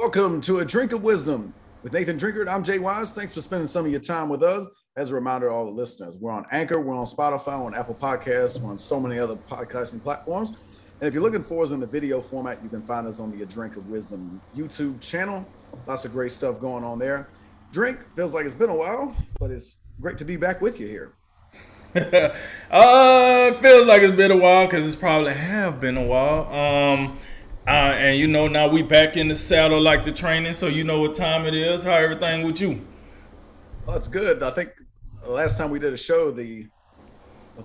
[0.00, 1.52] Welcome to A Drink of Wisdom
[1.82, 2.48] with Nathan Drinkard.
[2.48, 3.10] I'm Jay Wise.
[3.10, 4.66] Thanks for spending some of your time with us.
[4.96, 8.58] As a reminder all the listeners, we're on Anchor, we're on Spotify, on Apple Podcasts,
[8.58, 10.54] we're on so many other podcasting platforms.
[11.00, 13.30] And if you're looking for us in the video format, you can find us on
[13.30, 15.46] the A Drink of Wisdom YouTube channel.
[15.86, 17.28] Lots of great stuff going on there.
[17.70, 20.86] Drink feels like it's been a while, but it's great to be back with you
[20.88, 21.12] here.
[21.94, 26.50] uh, it feels like it's been a while because it's probably have been a while.
[26.54, 27.18] Um,
[27.70, 30.82] uh, and you know, now we back in the saddle like the training, so you
[30.82, 31.84] know what time it is.
[31.84, 32.84] How everything with you?
[33.86, 34.42] Well, it's good.
[34.42, 34.72] I think
[35.24, 36.66] last time we did a show, the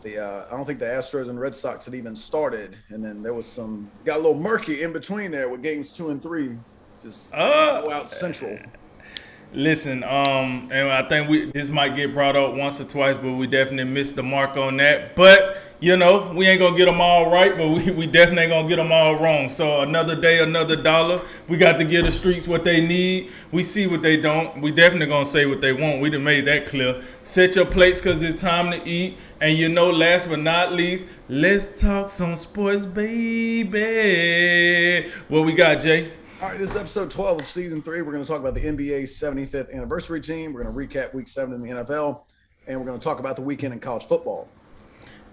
[0.04, 3.24] the uh, I don't think the Astros and Red Sox had even started, and then
[3.24, 6.56] there was some got a little murky in between there with games two and three,
[7.02, 8.60] just uh, go out central.
[9.54, 13.32] Listen, um, and I think we this might get brought up once or twice, but
[13.32, 15.16] we definitely missed the mark on that.
[15.16, 18.52] But you know, we ain't gonna get them all right, but we, we definitely ain't
[18.52, 19.52] gonna get them all wrong.
[19.52, 21.22] So another day, another dollar.
[21.48, 23.30] We got to give the streets what they need.
[23.52, 24.64] We see what they don't.
[24.64, 26.02] We definitely gonna say what they want.
[26.02, 27.04] We done made that clear.
[27.24, 29.20] Set your plates cause it's time to eat.
[29.40, 33.78] And you know, last but not least, let's talk some sports, baby.
[35.28, 36.12] What we got, Jay?
[36.42, 38.02] All right, this is episode 12 of season three.
[38.02, 40.52] We're to talk about the NBA's 75th anniversary team.
[40.52, 42.22] We're to recap week seven in the NFL,
[42.66, 44.48] and we're to talk about the weekend in college football.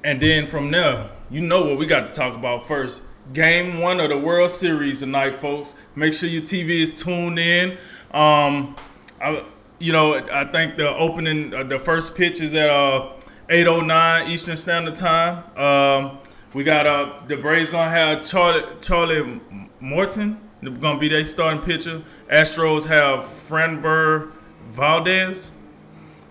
[0.04, 3.02] And then from there, you know what we got to talk about first.
[3.32, 5.74] Game one of the World Series tonight, folks.
[5.94, 7.78] Make sure your TV is tuned in.
[8.12, 8.74] Um,
[9.22, 9.44] I,
[9.78, 13.12] you know, I think the opening, uh, the first pitch is at uh,
[13.48, 15.44] 8:09 Eastern Standard Time.
[15.56, 16.18] Um,
[16.52, 19.40] we got uh, the Braves gonna have Charlie Charlie
[19.80, 22.02] Morton going to be their starting pitcher.
[22.30, 24.32] Astros have Framber
[24.70, 25.50] Valdez.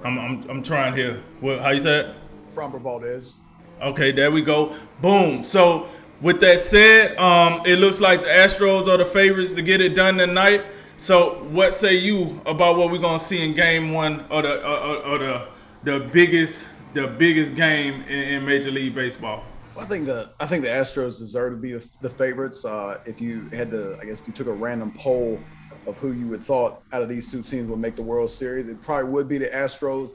[0.04, 1.22] I'm, I'm, I'm trying here.
[1.42, 2.16] What, how you say it?
[2.54, 3.34] Valdez.
[3.82, 4.76] Okay, there we go.
[5.02, 5.44] Boom.
[5.44, 5.88] So
[6.22, 9.96] with that said, um, it looks like the Astros are the favorites to get it
[9.96, 10.66] done tonight.
[10.98, 14.96] So what say you about what we're gonna see in Game One or the or,
[15.06, 15.48] or the
[15.84, 19.44] the biggest the biggest game in, in Major League Baseball?
[19.75, 22.63] Well, I think the I think the Astros deserve to be the favorites.
[22.63, 25.40] Uh, if you had to, I guess, if you took a random poll
[25.88, 28.68] of who you would thought out of these two teams would make the World Series,
[28.68, 30.13] it probably would be the Astros.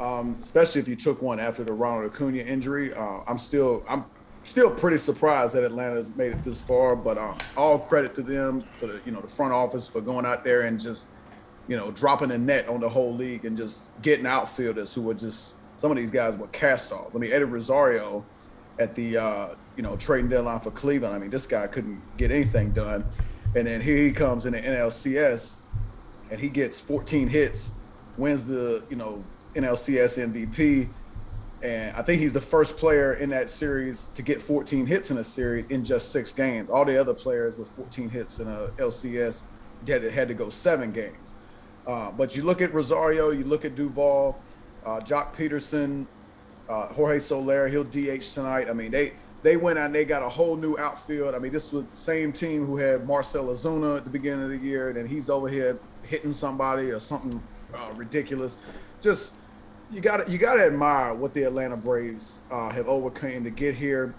[0.00, 2.92] Um, especially if you took one after the Ronald Acuna injury.
[2.92, 4.04] Uh, I'm still I'm
[4.42, 8.64] still pretty surprised that Atlanta's made it this far, but uh, all credit to them
[8.78, 11.06] for the you know the front office for going out there and just
[11.68, 15.14] you know dropping a net on the whole league and just getting outfielders who were
[15.14, 17.14] just some of these guys were cast offs.
[17.14, 18.24] I mean Eddie Rosario
[18.78, 21.14] at the uh, you know trading deadline for Cleveland.
[21.14, 23.04] I mean, this guy couldn't get anything done,
[23.54, 25.56] and then here he comes in the NLCS,
[26.30, 27.72] and he gets 14 hits,
[28.16, 30.88] wins the you know NLCS MVP,
[31.62, 35.18] and I think he's the first player in that series to get 14 hits in
[35.18, 36.68] a series in just six games.
[36.68, 39.42] All the other players with 14 hits in a LCS
[39.86, 41.34] had had to go seven games.
[41.86, 44.38] Uh, but you look at Rosario, you look at Duvall,
[44.84, 46.06] uh, Joc Pederson,
[46.68, 48.68] uh, Jorge Soler, he'll DH tonight.
[48.68, 51.34] I mean, they they went out and they got a whole new outfield.
[51.34, 54.50] I mean, this was the same team who had Marcell Ozuna at the beginning of
[54.50, 57.42] the year, and he's over here hitting somebody or something
[57.74, 58.56] uh, ridiculous.
[59.02, 59.34] Just
[59.92, 63.74] you got you got to admire what the Atlanta Braves uh, have overcome to get
[63.74, 64.14] here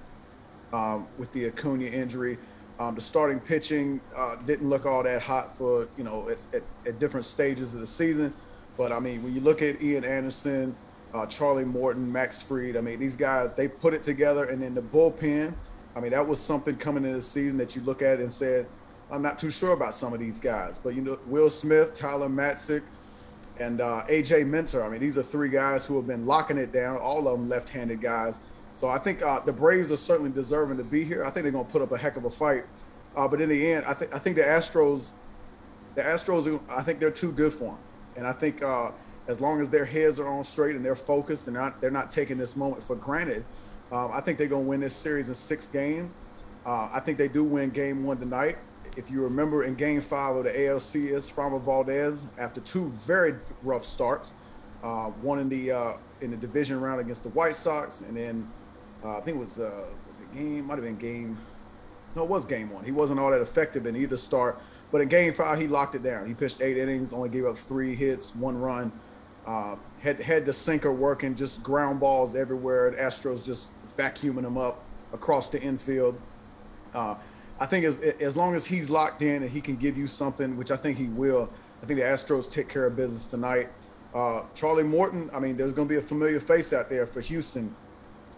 [0.74, 2.38] um, with the Acuna injury.
[2.80, 6.64] Um, the starting pitching uh, didn't look all that hot for you know at, at,
[6.86, 8.34] at different stages of the season,
[8.78, 10.76] but I mean when you look at Ian Anderson
[11.16, 12.76] uh, Charlie Morton, Max Fried.
[12.76, 14.46] I mean, these guys, they put it together.
[14.46, 15.54] And then the bullpen,
[15.96, 18.68] I mean, that was something coming into the season that you look at and said,
[19.10, 20.78] I'm not too sure about some of these guys.
[20.78, 22.82] But, you know, Will Smith, Tyler Matzek,
[23.60, 24.84] and uh, AJ Minter.
[24.84, 27.50] I mean, these are three guys who have been locking it down, all of them
[27.50, 28.40] left handed guys.
[28.76, 31.24] So I think uh, the Braves are certainly deserving to be here.
[31.24, 32.66] I think they're going to put up a heck of a fight.
[33.16, 35.12] Uh, but in the end, I think I think the Astros,
[35.96, 37.78] the Astros, I think they're too good for them.
[38.18, 38.92] And I think uh,
[39.28, 42.12] as long as their heads are on straight and they're focused and not, they're not
[42.12, 43.46] taking this moment for granted,
[43.92, 46.14] um, I think they're going to win this series in six games.
[46.66, 48.58] Uh, I think they do win game one tonight.
[48.96, 53.86] If you remember in game five of the ALCS, Framber Valdez, after two very rough
[53.86, 54.32] starts,
[54.84, 58.50] uh, one in the uh, in the division round against the White Sox, and then
[59.04, 61.38] uh, I think it was uh, was it game might have been game.
[62.16, 62.86] No, it was game one.
[62.86, 64.62] He wasn't all that effective in either start,
[64.92, 66.28] but in game five he locked it down.
[66.28, 68.92] He pitched eight innings, only gave up three hits, one run.
[69.46, 72.92] Uh, had had the sinker working, just ground balls everywhere.
[72.92, 74.84] The Astros just vacuuming them up
[75.14, 76.20] across the infield.
[76.94, 77.16] Uh,
[77.60, 80.58] I think as as long as he's locked in and he can give you something,
[80.58, 81.50] which I think he will,
[81.82, 83.70] I think the Astros take care of business tonight.
[84.14, 87.22] Uh, Charlie Morton, I mean, there's going to be a familiar face out there for
[87.22, 87.76] Houston.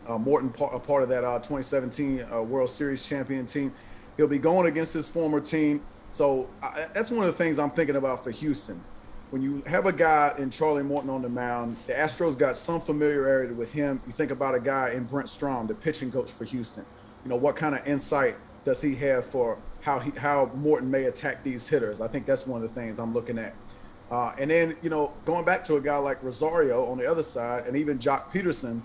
[0.08, 3.74] Uh, Morton, part, a part of that uh, 2017 uh, World Series champion team.
[4.16, 5.82] He'll be going against his former team.
[6.12, 8.84] So I, that's one of the things I'm thinking about for Houston.
[9.30, 12.80] When you have a guy in Charlie Morton on the mound, the Astros got some
[12.80, 14.02] familiarity with him.
[14.08, 16.86] You think about a guy in Brent Strom, the pitching coach for Houston.
[17.24, 18.38] You know, what kind of insight
[18.68, 22.02] does he have for how he, how Morton may attack these hitters?
[22.02, 23.56] I think that's one of the things I'm looking at.
[24.12, 27.24] Uh, and then, you know, going back to a guy like Rosario on the other
[27.24, 28.82] side, and even Joc Pederson.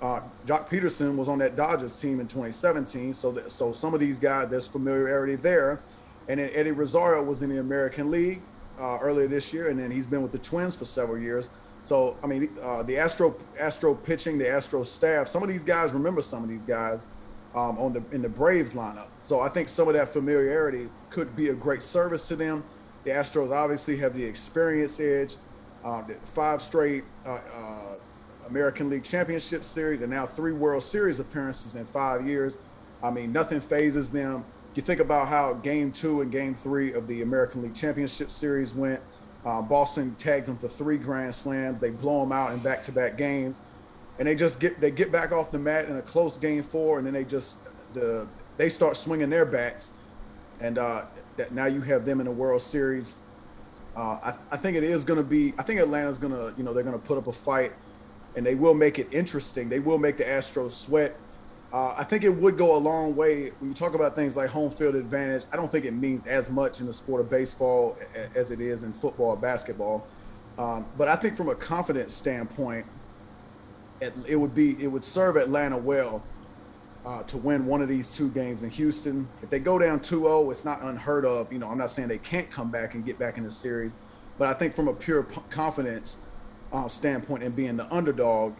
[0.00, 4.00] Uh, Joc Pederson was on that Dodgers team in 2017, so that, so some of
[4.00, 5.82] these guys, there's familiarity there.
[6.28, 8.40] And then Eddie Rosario was in the American League
[8.80, 11.50] uh, earlier this year, and then he's been with the Twins for several years.
[11.82, 15.92] So I mean, uh, the Astro Astro pitching, the Astro staff, some of these guys
[15.92, 17.06] remember some of these guys
[17.56, 19.08] um, on the in the Braves lineup.
[19.22, 22.62] So I think some of that familiarity could be a great service to them.
[23.04, 25.36] The Astros obviously have the experience edge,
[25.84, 27.40] uh, five straight uh, uh,
[28.48, 32.58] American League Championship Series, and now three World Series appearances in five years.
[33.02, 34.44] I mean, nothing phases them
[34.76, 38.74] you think about how game two and game three of the American League Championship Series
[38.74, 39.00] went.
[39.44, 41.80] Uh, Boston tags them for three grand slams.
[41.80, 43.60] They blow them out in back-to-back games,
[44.18, 46.98] and they just get they get back off the mat in a close game four,
[46.98, 47.58] and then they just
[47.92, 48.26] the
[48.56, 49.90] they start swinging their bats,
[50.60, 51.02] and uh,
[51.36, 53.14] that now you have them in the World Series.
[53.96, 55.54] Uh, I, I think it is going to be.
[55.58, 57.72] I think Atlanta's going to you know they're going to put up a fight,
[58.34, 59.68] and they will make it interesting.
[59.68, 61.18] They will make the Astros sweat.
[61.72, 64.48] Uh, I think it would go a long way when you talk about things like
[64.48, 65.42] home field advantage.
[65.52, 67.98] I don't think it means as much in the sport of baseball
[68.34, 70.06] as it is in football or basketball.
[70.58, 72.86] Um, but I think from a confidence standpoint,
[74.00, 76.22] it, would be it would serve Atlanta well
[77.04, 79.28] uh, to win one of these two games in Houston.
[79.42, 81.52] If they go down 2-0, it's not unheard of.
[81.52, 83.94] You know, I'm not saying they can't come back and get back in the series,
[84.38, 86.16] but I think from a pure confidence
[86.72, 88.54] uh, standpoint and being the underdog,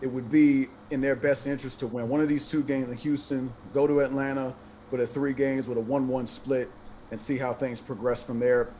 [0.00, 2.96] it would be in their best interest to win one of these two games in
[2.96, 4.54] Houston, go to Atlanta
[4.88, 6.70] for the three games with a 1 1 split,
[7.10, 8.70] and see how things progress from there.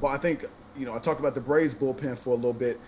[0.00, 0.44] But I think,
[0.76, 2.78] you know, I talked about the Braves bullpen for a little bit,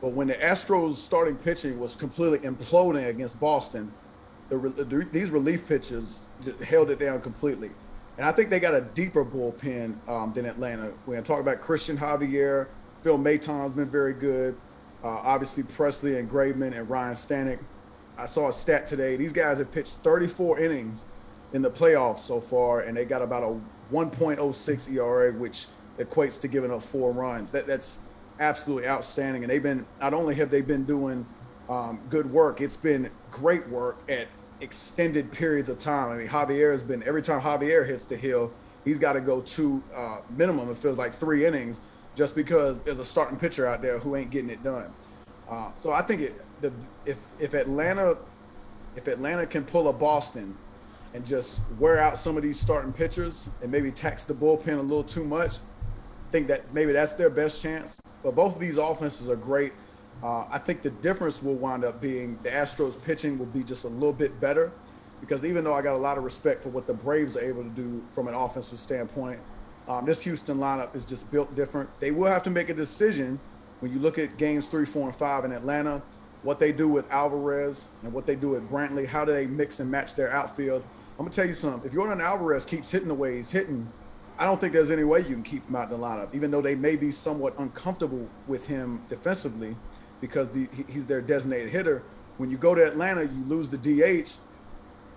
[0.00, 3.92] but when the Astros starting pitching was completely imploding against Boston,
[4.48, 6.20] the, the, these relief pitches
[6.64, 7.70] held it down completely.
[8.18, 10.92] And I think they got a deeper bullpen um, than Atlanta.
[11.06, 12.66] When I talk about Christian Javier,
[13.02, 14.56] Phil Maton's been very good.
[15.02, 17.58] Uh, obviously, Presley and Graveman and Ryan Stanek.
[18.18, 19.16] I saw a stat today.
[19.16, 21.06] These guys have pitched 34 innings
[21.52, 25.66] in the playoffs so far, and they got about a 1.06 ERA, which
[25.98, 27.50] equates to giving up four runs.
[27.52, 27.98] That that's
[28.40, 29.44] absolutely outstanding.
[29.44, 31.26] And they've been not only have they been doing
[31.68, 34.26] um, good work, it's been great work at
[34.60, 36.10] extended periods of time.
[36.10, 38.50] I mean, Javier has been every time Javier hits the hill,
[38.84, 40.70] he's got to go two uh, minimum.
[40.70, 41.80] It feels like three innings
[42.16, 44.92] just because there's a starting pitcher out there who ain't getting it done.
[45.48, 46.72] Uh, so I think it, the,
[47.06, 48.16] if if Atlanta
[48.96, 50.56] if Atlanta can pull a Boston
[51.14, 54.82] and just wear out some of these starting pitchers and maybe tax the bullpen a
[54.82, 55.56] little too much,
[56.30, 57.98] think that maybe that's their best chance.
[58.22, 59.72] But both of these offenses are great.
[60.22, 63.84] Uh, I think the difference will wind up being the Astros pitching will be just
[63.84, 64.72] a little bit better
[65.20, 67.62] because even though I got a lot of respect for what the Braves are able
[67.62, 69.38] to do from an offensive standpoint,
[69.88, 71.88] um, this Houston lineup is just built different.
[72.00, 73.40] They will have to make a decision
[73.80, 76.02] when you look at games three, four, and five in Atlanta,
[76.42, 79.80] what they do with Alvarez and what they do with Brantley, how do they mix
[79.80, 80.82] and match their outfield?
[81.18, 81.90] I'm gonna tell you something.
[81.90, 83.90] If Yordan Alvarez keeps hitting the way he's hitting,
[84.40, 86.50] I don't think there's any way you can keep him out in the lineup, even
[86.50, 89.76] though they may be somewhat uncomfortable with him defensively
[90.22, 92.02] because the, he's their designated hitter.
[92.38, 94.30] When you go to Atlanta, you lose the DH.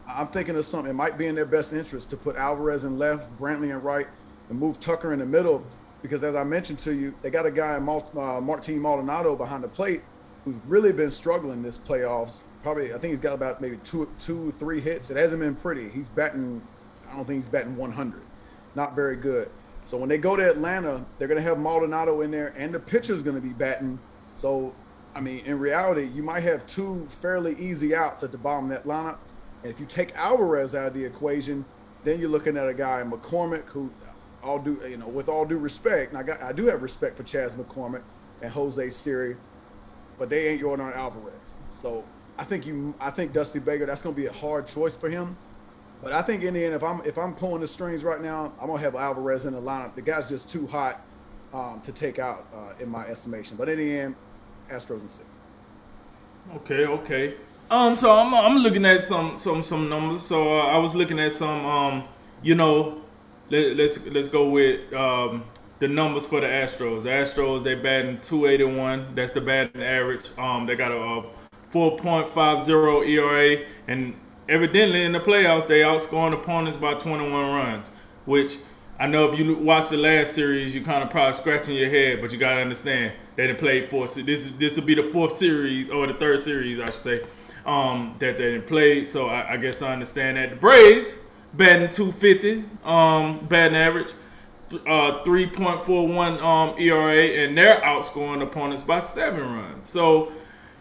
[0.06, 0.90] I'm thinking of something.
[0.90, 4.08] It might be in their best interest to put Alvarez in left, Brantley in right,
[4.50, 5.66] and move Tucker in the middle
[6.02, 9.70] because, as I mentioned to you, they got a guy, uh, Martin Maldonado, behind the
[9.70, 10.02] plate
[10.44, 12.42] who's really been struggling this playoffs.
[12.62, 15.10] Probably, I think he's got about maybe two, two, three hits.
[15.10, 15.90] It hasn't been pretty.
[15.90, 16.62] He's batting,
[17.10, 18.22] I don't think he's batting 100.
[18.76, 19.50] Not very good.
[19.86, 22.80] So when they go to Atlanta, they're going to have Maldonado in there, and the
[22.80, 24.00] pitcher's going to be batting.
[24.36, 24.74] So,
[25.14, 28.78] I mean, in reality, you might have two fairly easy outs at the bottom of
[28.78, 29.18] that lineup.
[29.62, 31.66] And if you take Alvarez out of the equation,
[32.04, 33.92] then you're looking at a guy McCormick who
[34.44, 37.16] all due, you know, with all due respect, and I got, I do have respect
[37.16, 38.02] for Chas McCormick
[38.42, 39.38] and Jose Siri,
[40.18, 41.56] but they ain't Yordan Alvarez.
[41.82, 42.04] So
[42.38, 45.10] I think you, I think Dusty Baker, that's going to be a hard choice for
[45.10, 45.38] him.
[46.04, 48.52] But I think in the end, if I'm if I'm pulling the strings right now,
[48.60, 49.96] I'm gonna have Alvarez in the lineup.
[49.96, 51.02] The guy's just too hot
[51.54, 53.56] um, to take out uh, in my estimation.
[53.56, 54.16] But in the end,
[54.70, 55.30] Astros in six.
[56.58, 57.36] Okay, okay.
[57.72, 60.24] Um, so I'm I'm looking at some some some numbers.
[60.24, 62.04] So uh, I was looking at some um,
[62.42, 63.02] you know,
[63.50, 65.46] let, let's let's go with um,
[65.80, 67.04] the numbers for the Astros.
[67.04, 69.16] The Astros they batting 281.
[69.16, 70.30] That's the batting average.
[70.38, 71.24] Um, they got a, a
[71.72, 74.14] 4.50 ERA, and
[74.48, 77.90] evidently in the playoffs they outscoring opponents by 21 runs,
[78.26, 78.58] which
[79.00, 82.22] I know if you watch the last series, you kind of probably scratching your head,
[82.22, 84.08] but you gotta understand they didn't play four.
[84.08, 87.24] This this will be the fourth series or the third series, I should say,
[87.66, 89.04] um, that they didn't play.
[89.04, 90.52] So I, I, guess I understand that.
[90.52, 91.18] The Braves
[91.54, 94.14] batting 250, um, batting average,
[94.74, 99.90] uh, 3.41 um, ERA, and they're outscoring opponents by seven runs.
[99.90, 100.32] So,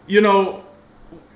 [0.07, 0.63] you know,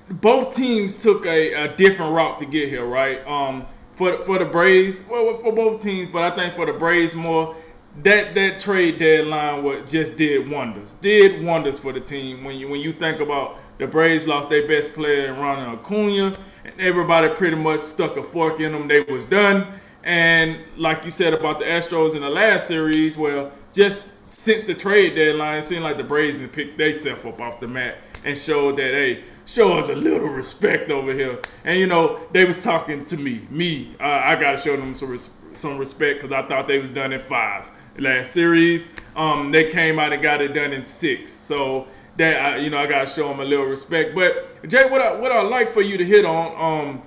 [0.10, 3.26] both teams took a, a different route to get here, right?
[3.28, 7.16] Um, for for the Braves, well, for both teams, but I think for the Braves
[7.16, 7.56] more.
[8.04, 10.94] That that trade deadline what just did wonders.
[11.02, 14.68] Did wonders for the team when you when you think about the Braves lost their
[14.68, 16.34] best player in Ronald Acuna,
[16.64, 18.88] and everybody pretty much stuck a fork in them.
[18.88, 19.80] They was done.
[20.04, 24.74] And like you said about the Astros in the last series, well, just since the
[24.74, 28.78] trade deadline, it seemed like the Braves picked themselves up off the mat and showed
[28.78, 31.40] that, hey, show us a little respect over here.
[31.64, 33.48] And you know, they was talking to me.
[33.50, 36.92] Me, uh, I gotta show them some res- some respect because I thought they was
[36.92, 38.88] done in five last series.
[39.16, 41.34] Um, they came out and got it done in six.
[41.34, 41.88] So
[42.18, 44.14] that I, you know, I gotta show them a little respect.
[44.14, 47.02] But Jay, what I what I like for you to hit on um,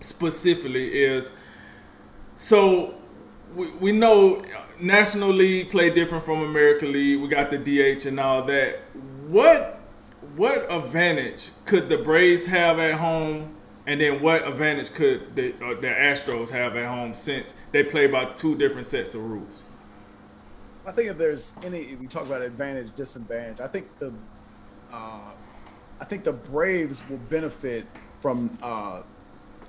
[0.00, 1.30] specifically is
[2.36, 2.94] so
[3.54, 4.42] we, we know
[4.80, 7.20] National League play different from American League.
[7.20, 8.80] We got the DH and all that.
[9.28, 9.75] What
[10.36, 15.80] what advantage could the Braves have at home, and then what advantage could the, uh,
[15.80, 19.64] the Astros have at home since they play by two different sets of rules?
[20.86, 24.12] I think if there's any, if talk about advantage, disadvantage, I think the,
[24.92, 25.30] uh,
[26.00, 27.86] I think the Braves will benefit
[28.20, 29.02] from uh,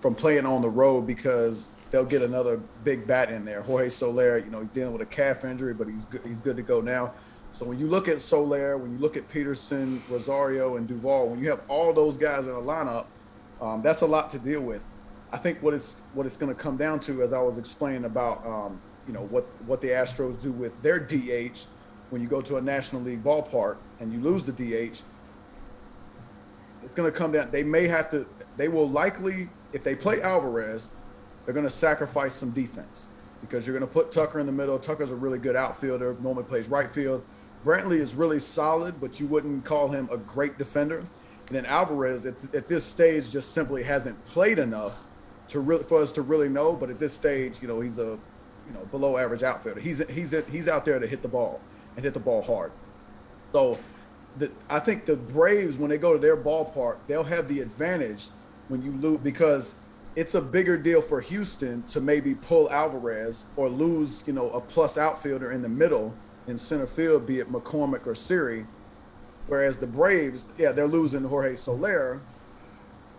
[0.01, 3.61] from playing on the road because they'll get another big bat in there.
[3.61, 6.55] Jorge Soler, you know, he's dealing with a calf injury, but he's good, he's good
[6.55, 7.13] to go now.
[7.57, 11.39] So when you look at Soler, when you look at Pederson, Rosario, and Duvall, when
[11.39, 13.05] you have all those guys in a lineup,
[13.59, 14.85] um, that's a lot to deal with.
[15.31, 18.05] I think what it's what it's going to come down to, as I was explaining
[18.05, 21.65] about, um, you know, what what the Astros do with their DH
[22.11, 25.01] when you go to a National League ballpark and you lose the DH.
[26.83, 27.49] It's going to come down.
[27.49, 28.27] They may have to.
[28.55, 30.89] They will likely, if they play Alvarez,
[31.43, 33.07] they're going to sacrifice some defense
[33.41, 34.77] because you're going to put Tucker in the middle.
[34.77, 36.15] Tucker's a really good outfielder.
[36.21, 37.25] Normally plays right field.
[37.65, 40.99] Brantley is really solid, but you wouldn't call him a great defender.
[40.99, 44.93] And then Alvarez, at, at this stage, just simply hasn't played enough
[45.49, 46.73] to for us to really know.
[46.73, 48.17] But at this stage, you know, he's a
[48.67, 49.79] you know below average outfielder.
[49.79, 51.61] He's he's he's out there to hit the ball
[51.95, 52.71] and hit the ball hard.
[53.53, 53.79] So,
[54.37, 58.27] the, I think the Braves, when they go to their ballpark, they'll have the advantage
[58.67, 59.75] when you lose because
[60.15, 64.59] it's a bigger deal for Houston to maybe pull Alvarez or lose, you know, a
[64.59, 66.13] plus outfielder in the middle
[66.47, 68.65] in center field, be it McCormick or Siri.
[69.47, 72.21] Whereas the Braves, yeah, they're losing Jorge Soler.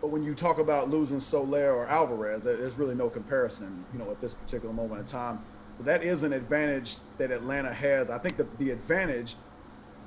[0.01, 4.11] But when you talk about losing Soler or Alvarez, there's really no comparison, you know,
[4.11, 5.41] at this particular moment in time.
[5.77, 8.11] So that is an advantage that Atlanta has.
[8.11, 9.37] I think the, the advantage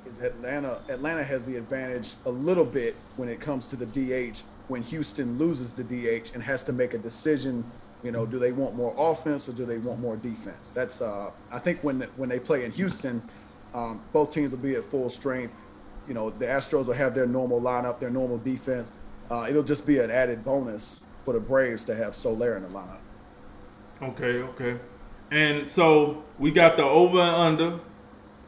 [0.06, 0.80] is Atlanta.
[0.88, 5.38] Atlanta has the advantage a little bit when it comes to the DH when Houston
[5.38, 7.64] loses the DH and has to make a decision
[8.02, 10.72] you know, do they want more offense or do they want more defense?
[10.74, 13.22] That's uh, I think when when they play in Houston,
[13.74, 15.54] um, both teams will be at full strength.
[16.08, 18.92] You know, the Astros will have their normal lineup, their normal defense.
[19.30, 22.68] Uh, it'll just be an added bonus for the Braves to have Soler in the
[22.68, 22.98] lineup.
[24.02, 24.80] Okay, okay.
[25.30, 27.80] And so we got the over and under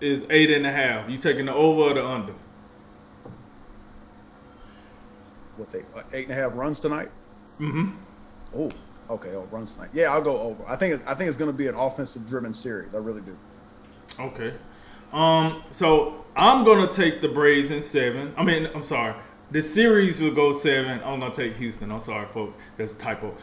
[0.00, 1.08] is eight and a half.
[1.08, 2.34] You taking the over or the under?
[5.56, 5.84] What's eight?
[5.94, 7.11] Uh, eight and a half runs tonight?
[7.61, 7.96] Mm-hmm.
[8.56, 8.68] Oh,
[9.11, 9.90] Okay, oh, run tonight.
[9.92, 10.66] Yeah, I'll go over.
[10.66, 12.94] I think it's, I think it's going to be an offensive driven series.
[12.94, 13.37] I really do.
[14.18, 14.54] Okay.
[15.12, 15.62] Um.
[15.70, 18.34] So I'm going to take the Braves in seven.
[18.37, 19.14] I mean, I'm sorry.
[19.50, 21.00] The series will go seven.
[21.04, 21.92] I'm going to take Houston.
[21.92, 22.56] I'm sorry, folks.
[22.76, 23.37] That's a typo.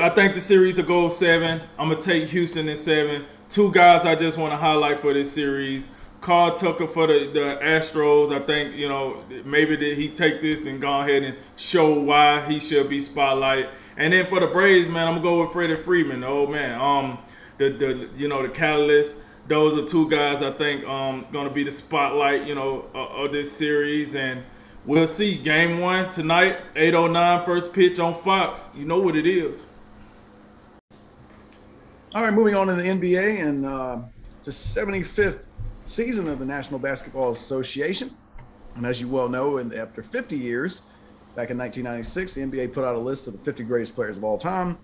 [0.00, 1.62] I think the series will go seven.
[1.78, 3.24] I'm going to take Houston in seven.
[3.48, 5.88] Two guys I just want to highlight for this series.
[6.20, 8.34] Carl Tucker for the, the Astros.
[8.34, 12.44] I think, you know, maybe did he take this and go ahead and show why
[12.48, 13.68] he should be spotlight.
[13.96, 16.80] And then for the Braves, man, I'm gonna go with Freddie Freeman, the old man.
[16.80, 17.18] Um,
[17.58, 19.16] the the you know the catalyst.
[19.48, 23.50] Those are two guys I think um gonna be the spotlight, you know, of this
[23.50, 24.42] series, and
[24.84, 25.36] we'll see.
[25.36, 28.68] Game one tonight, 8:09, first pitch on Fox.
[28.74, 29.64] You know what it is.
[32.14, 33.98] All right, moving on to the NBA and uh,
[34.42, 35.40] the 75th
[35.84, 38.16] season of the National Basketball Association.
[38.74, 40.82] And as you well know, and after 50 years,
[41.36, 44.24] Back in 1996, the NBA put out a list of the 50 greatest players of
[44.24, 44.78] all time.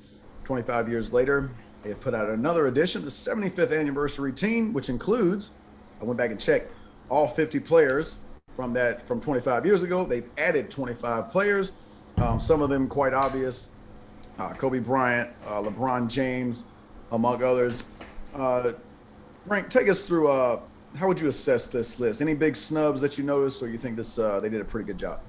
[0.44, 1.50] 25 years later,
[1.82, 5.52] they put out another edition, the 75th anniversary team, which includes,
[5.98, 6.70] I went back and checked,
[7.08, 8.16] all 50 players
[8.54, 10.04] from that from 25 years ago.
[10.04, 11.72] They've added 25 players,
[12.18, 13.70] um, some of them quite obvious.
[14.38, 16.64] Uh, Kobe Bryant, uh, LeBron James,
[17.12, 17.82] among others.
[18.34, 18.72] Uh,
[19.48, 20.30] Frank, take us through.
[20.30, 20.60] Uh,
[20.96, 22.20] how would you assess this list?
[22.20, 24.86] Any big snubs that you noticed, or you think this uh, they did a pretty
[24.86, 25.20] good job?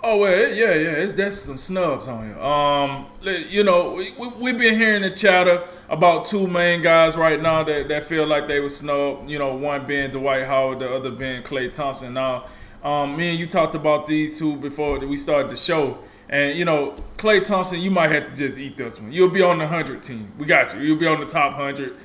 [0.00, 2.40] Oh well, yeah, yeah, it's there's some snubs on here.
[2.40, 7.40] Um, you know, we, we have been hearing the chatter about two main guys right
[7.40, 9.28] now that, that feel like they were snubbed.
[9.28, 12.14] You know, one being Dwight Howard, the other being Klay Thompson.
[12.14, 12.46] Now,
[12.84, 16.64] um, me and you talked about these two before we started the show, and you
[16.64, 19.10] know, Klay Thompson, you might have to just eat this one.
[19.10, 20.32] You'll be on the hundred team.
[20.38, 20.80] We got you.
[20.80, 21.96] You'll be on the top hundred.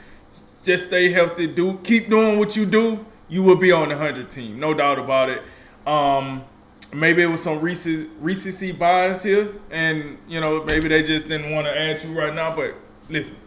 [0.64, 1.46] Just stay healthy.
[1.46, 3.06] Do keep doing what you do.
[3.30, 5.44] You will be on the hundred team, no doubt about it.
[5.86, 6.46] Um,
[6.94, 11.68] maybe it was some recency, bias here, and you know maybe they just didn't want
[11.68, 12.56] to add to right now.
[12.56, 12.76] But
[13.10, 13.38] listen,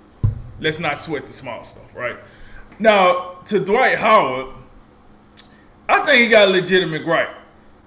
[0.61, 2.17] let's not sweat the small stuff, right?
[2.79, 4.55] Now to Dwight Howard,
[5.89, 7.35] I think he got a legitimate gripe,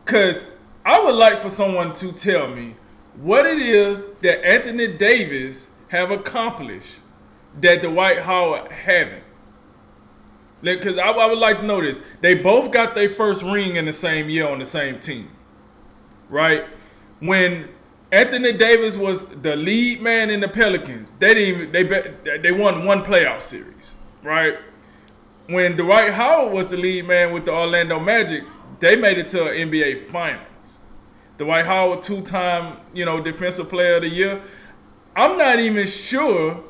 [0.06, 0.46] cause
[0.86, 2.76] I would like for someone to tell me
[3.16, 6.96] what it is that Anthony Davis have accomplished
[7.62, 9.24] that Dwight Howard haven't.
[10.62, 12.02] Because I, I, would like to know this.
[12.20, 15.30] They both got their first ring in the same year on the same team
[16.30, 16.66] right?
[17.20, 17.70] When
[18.12, 22.86] Anthony Davis was the lead man in the Pelicans, they didn't even, they they won
[22.86, 24.58] one playoff series, right?
[25.48, 28.44] When Dwight Howard was the lead man with the Orlando Magic,
[28.80, 30.46] they made it to an NBA Finals.
[31.38, 34.42] Dwight Howard, two-time, you know, Defensive Player of the Year.
[35.16, 36.64] I'm not even sure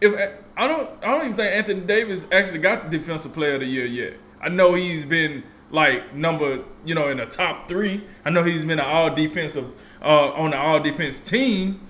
[0.00, 0.14] if
[0.56, 3.66] I don't I don't even think Anthony Davis actually got the Defensive Player of the
[3.66, 4.14] Year yet.
[4.40, 8.04] I know he's been like number, you know, in the top three.
[8.24, 9.66] I know he's been an all defensive
[10.02, 11.80] uh, on the all defense team,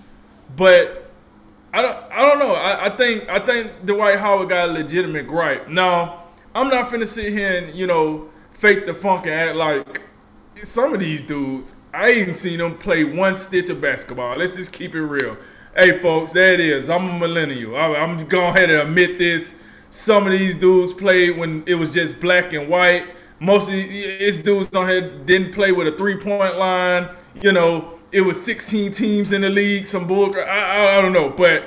[0.56, 1.10] but
[1.72, 2.54] I don't I don't know.
[2.54, 5.68] I, I think I think Dwight Howard got a legitimate gripe.
[5.68, 10.02] Now, I'm not finna sit here and, you know, fake the funk and act like
[10.62, 14.38] some of these dudes, I ain't seen them play one stitch of basketball.
[14.38, 15.36] Let's just keep it real.
[15.76, 16.88] Hey, folks, there it is.
[16.88, 17.76] I'm a millennial.
[17.76, 19.56] I, I'm going ahead and admit this.
[19.90, 23.06] Some of these dudes played when it was just black and white
[23.40, 27.08] most of these dudes on here didn't play with a three point line.
[27.42, 29.86] You know, it was 16 teams in the league.
[29.86, 30.34] Some bull.
[30.36, 31.64] I, I, I don't know, but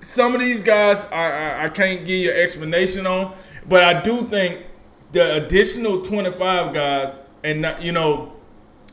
[0.00, 3.34] some of these guys I, I, I can't give you an explanation on.
[3.68, 4.66] But I do think
[5.12, 8.32] the additional 25 guys, and not, you know,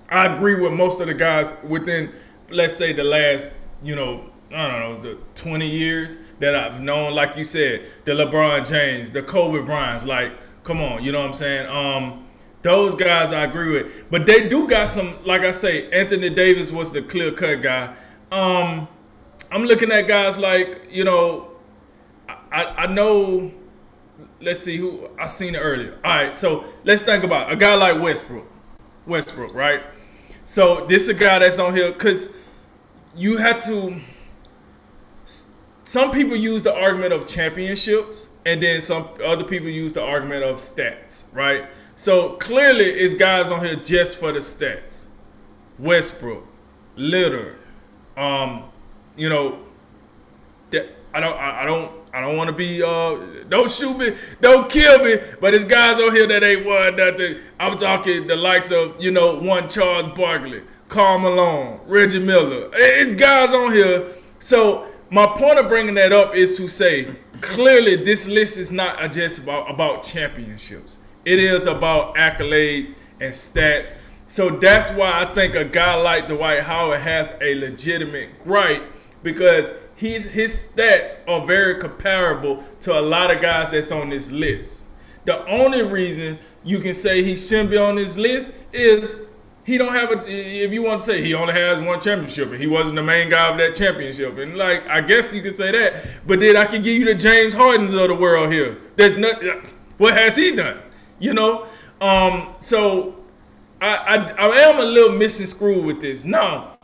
[0.09, 2.11] I agree with most of the guys within,
[2.49, 3.53] let's say, the last,
[3.83, 8.11] you know, I don't know, the 20 years that I've known, like you said, the
[8.11, 10.33] LeBron James, the Kobe Bryants, like
[10.65, 11.69] Come on, you know what I'm saying?
[11.69, 12.25] Um,
[12.63, 15.23] those guys I agree with, but they do got some.
[15.23, 17.95] Like I say, Anthony Davis was the clear cut guy.
[18.31, 18.87] Um,
[19.51, 21.51] I'm looking at guys like you know,
[22.27, 23.53] I, I know.
[24.41, 25.99] Let's see who I seen it earlier.
[26.03, 27.53] All right, so let's think about it.
[27.53, 28.51] a guy like Westbrook.
[29.05, 29.83] Westbrook, right?
[30.45, 32.31] So this is a guy that's on here because
[33.15, 34.01] you had to.
[35.83, 40.43] Some people use the argument of championships and then some other people use the argument
[40.43, 41.67] of stats, right?
[41.95, 45.05] So clearly, it's guys on here just for the stats.
[45.79, 46.47] Westbrook,
[46.97, 47.55] Lillard,
[48.15, 48.65] um,
[49.17, 49.59] you know,
[50.71, 53.17] that I don't, I, I don't, I don't want to be, uh,
[53.49, 57.39] don't shoot me, don't kill me, but it's guys on here that ain't won nothing.
[57.59, 62.69] I'm talking the likes of, you know, one Charles Barkley, Karl Malone, Reggie Miller.
[62.73, 64.11] It's guys on here.
[64.39, 69.11] So my point of bringing that up is to say clearly this list is not
[69.11, 70.97] just about, about championships.
[71.23, 73.95] It is about accolades and stats.
[74.27, 78.83] So that's why I think a guy like Dwight Howard has a legitimate gripe
[79.23, 84.31] because he's, his stats are very comparable to a lot of guys that's on this
[84.31, 84.85] list.
[85.25, 89.19] The only reason you can say he shouldn't be on this list is
[89.65, 90.23] he don't have a.
[90.27, 93.29] If you want to say he only has one championship and he wasn't the main
[93.29, 96.65] guy of that championship, and like I guess you could say that, but then I
[96.65, 98.77] can give you the James Hardens of the world here.
[98.95, 99.41] There's not.
[99.97, 100.77] What has he done?
[101.17, 101.67] You know.
[101.99, 102.53] Um.
[102.59, 103.15] So
[103.81, 106.23] I I, I am a little missing screw with this.
[106.23, 106.77] Now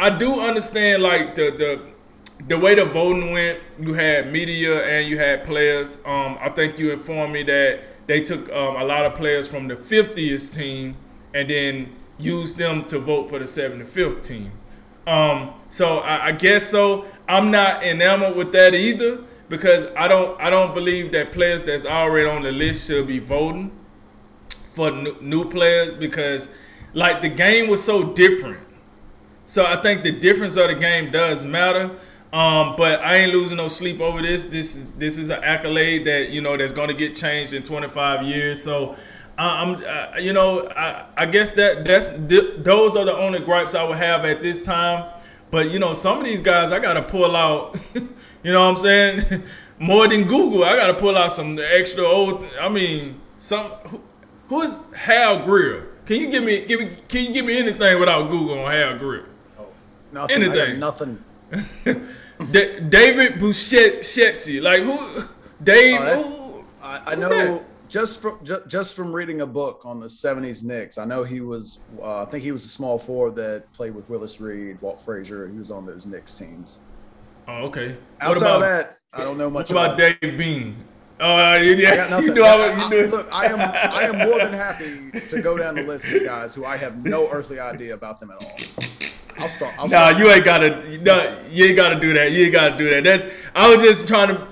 [0.00, 1.92] I do understand like the the
[2.48, 3.60] the way the voting went.
[3.78, 5.98] You had media and you had players.
[6.04, 6.36] Um.
[6.40, 9.76] I think you informed me that they took um, a lot of players from the
[9.76, 10.94] 50th team
[11.32, 14.52] and then use them to vote for the 75th team.
[15.06, 17.04] Um, so I, I, guess so.
[17.28, 21.84] I'm not enamored with that either because I don't I don't believe that players that's
[21.84, 23.70] already on the list should be voting
[24.72, 26.48] for new, new players because
[26.94, 28.66] like the game was so different.
[29.46, 31.98] So I think the difference of the game does matter.
[32.32, 34.44] Um, but I ain't losing no sleep over this.
[34.44, 38.26] This this is an accolade that you know that's going to get changed in 25
[38.26, 38.62] years.
[38.62, 38.96] So
[39.36, 43.74] I'm, uh, you know, I, I, guess that that's th- those are the only gripes
[43.74, 45.10] I would have at this time.
[45.50, 47.76] But you know, some of these guys I gotta pull out.
[47.94, 49.42] you know what I'm saying?
[49.78, 50.64] more than Google.
[50.64, 52.44] I got to pull out some extra old.
[52.60, 54.00] I mean, some who,
[54.48, 55.88] who is Hal Greer?
[56.06, 58.98] Can you give me give me can you give me anything without Google on Hal
[58.98, 59.26] Greer?
[59.58, 59.68] Oh,
[60.12, 60.42] nothing.
[60.42, 60.78] Anything.
[60.78, 61.24] nothing.
[62.50, 65.24] D- Dave DeBusschere, like who?
[65.62, 66.00] Dave.
[66.00, 67.64] Oh, who, I, I know that?
[67.88, 70.98] Just from just, just from reading a book on the '70s Knicks.
[70.98, 71.80] I know he was.
[72.00, 75.48] Uh, I think he was a small forward that played with Willis Reed, Walt Frazier.
[75.48, 76.78] He was on those Knicks teams.
[77.46, 77.96] Oh, okay.
[78.20, 78.98] Outside what about that?
[79.12, 80.76] I don't know much what about, about Dave Bing.
[81.20, 82.08] Oh, uh, yeah.
[82.10, 82.20] I.
[82.24, 83.06] You do I, you do.
[83.08, 86.54] Look, I am I am more than happy to go down the list of guys
[86.54, 88.56] who I have no earthly idea about them at all.
[89.36, 89.74] I'll start.
[89.78, 90.18] I'll nah, start.
[90.18, 90.98] you ain't gotta.
[90.98, 92.32] No, you ain't gotta do that.
[92.32, 93.04] You ain't gotta do that.
[93.04, 93.26] That's.
[93.54, 94.48] I was just trying to,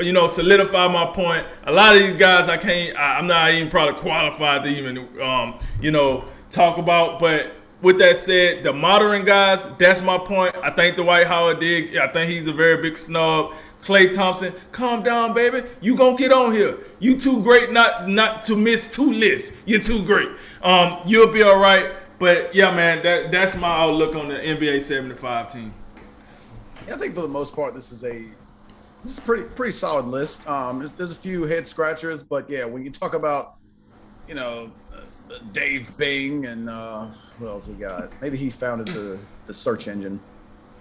[0.00, 1.46] you know, solidify my point.
[1.64, 2.96] A lot of these guys, I can't.
[2.96, 7.18] I, am not even probably qualified to even, um, you know, talk about.
[7.18, 7.52] But
[7.82, 10.54] with that said, the modern guys, that's my point.
[10.56, 11.96] I think Dwight Howard did.
[11.98, 13.54] I think he's a very big snub.
[13.82, 15.66] Klay Thompson, calm down, baby.
[15.80, 16.76] You gonna get on here.
[16.98, 19.56] You too great not not to miss two lists.
[19.64, 20.28] You're too great.
[20.62, 21.92] Um, you'll be all right.
[22.18, 25.74] But yeah, man, that that's my outlook on the NBA 75 team.
[26.86, 28.26] Yeah, I think for the most part, this is a
[29.02, 30.46] this is a pretty pretty solid list.
[30.48, 33.56] Um, there's, there's a few head scratchers, but yeah, when you talk about
[34.28, 37.06] you know uh, Dave Bing and uh,
[37.38, 38.12] what else we got?
[38.20, 40.20] Maybe he founded the the search engine.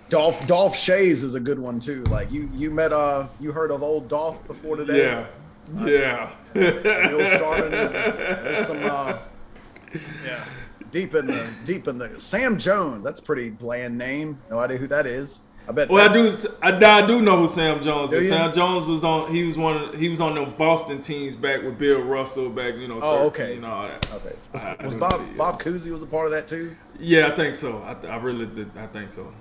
[0.09, 2.03] Dolph Dolph Schayes is a good one too.
[2.05, 5.03] Like you you met uh you heard of old Dolph before today?
[5.03, 5.27] Yeah.
[5.79, 6.31] Uh, yeah.
[6.53, 7.71] Bill Sharman.
[7.71, 9.19] There's some uh,
[10.25, 10.45] yeah.
[10.89, 13.03] Deep in the deep in the Sam Jones.
[13.03, 14.39] That's a pretty bland name.
[14.49, 15.41] No idea who that is.
[15.69, 15.87] I bet.
[15.87, 16.35] Well, I do.
[16.63, 18.27] I, I, do know who Sam Jones is.
[18.27, 19.31] Sam Jones was on.
[19.31, 19.77] He was one.
[19.77, 22.75] Of, he was on the Boston teams back with Bill Russell back.
[22.75, 22.99] You know.
[22.99, 23.53] Oh, okay.
[23.53, 24.11] You know all that.
[24.11, 24.35] Okay.
[24.51, 26.75] Was, was Bob Bob Cousy was a part of that too?
[26.97, 27.83] Yeah, I think so.
[27.83, 28.75] I, I really did.
[28.75, 29.31] I think so.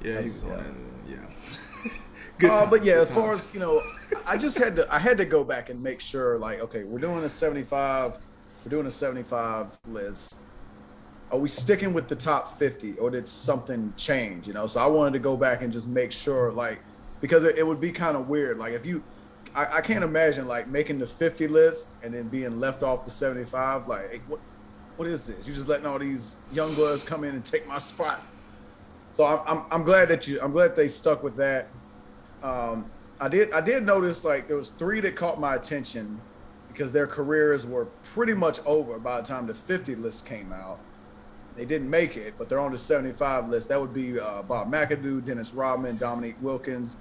[0.00, 0.64] Yeah, he was on that.
[1.08, 1.90] Yeah.
[2.38, 3.82] Good uh, but yeah, as far as you know,
[4.24, 7.00] I just had to I had to go back and make sure like okay, we're
[7.00, 8.16] doing a 75,
[8.64, 10.36] we're doing a 75 list.
[11.34, 14.46] Are we sticking with the top 50 or did something change?
[14.46, 16.78] You know, so I wanted to go back and just make sure like
[17.20, 18.56] because it, it would be kind of weird.
[18.56, 19.02] Like if you
[19.52, 23.10] I, I, can't imagine like making the 50 list and then being left off the
[23.10, 23.88] 75.
[23.88, 24.38] Like hey, what
[24.94, 25.48] what is this?
[25.48, 28.22] You just letting all these young boys come in and take my spot.
[29.12, 31.66] So I'm, I'm, I'm glad that you I'm glad they stuck with that.
[32.44, 36.20] Um, I did I did notice like there was three that caught my attention
[36.68, 40.78] because their careers were pretty much over by the time the 50 list came out.
[41.56, 43.68] They didn't make it, but they're on the 75 list.
[43.68, 46.96] That would be uh, Bob McAdoo, Dennis Rodman, Dominique Wilkins.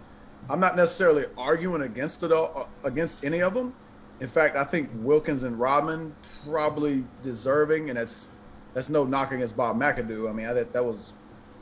[0.49, 3.73] I'm not necessarily arguing against it all, uh, against any of them.
[4.19, 8.29] In fact, I think Wilkins and Rodman probably deserving, and that's
[8.73, 10.29] that's no knock against Bob McAdoo.
[10.29, 11.13] I mean, I, that that was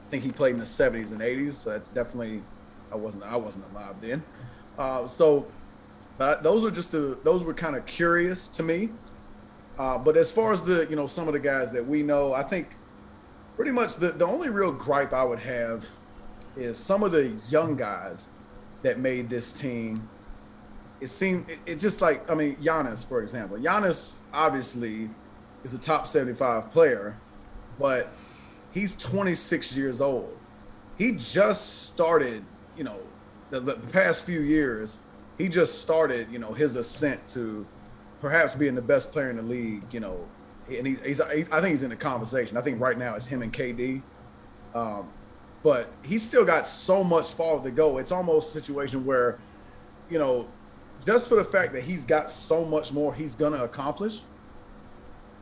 [0.07, 2.43] I think he played in the 70s and 80s, so that's definitely
[2.91, 4.23] I wasn't I wasn't alive then.
[4.77, 5.47] Uh, so,
[6.17, 8.89] but those are just the those were kind of curious to me.
[9.79, 12.33] Uh, but as far as the you know some of the guys that we know,
[12.33, 12.67] I think
[13.55, 15.85] pretty much the the only real gripe I would have
[16.55, 18.27] is some of the young guys
[18.81, 20.09] that made this team.
[20.99, 23.57] It seemed it, it just like I mean Giannis for example.
[23.57, 25.09] Giannis obviously
[25.63, 27.17] is a top 75 player,
[27.79, 28.11] but
[28.71, 30.37] he's 26 years old.
[30.97, 32.43] He just started,
[32.77, 32.99] you know,
[33.49, 34.99] the, the, past few years,
[35.37, 37.65] he just started, you know, his ascent to
[38.21, 40.27] perhaps being the best player in the league, you know,
[40.77, 42.57] and he, he's, I think he's in the conversation.
[42.57, 44.01] I think right now it's him and KD.
[44.73, 45.09] Um,
[45.63, 47.97] but he's still got so much farther to go.
[47.97, 49.39] It's almost a situation where,
[50.09, 50.47] you know,
[51.05, 54.21] just for the fact that he's got so much more he's going to accomplish,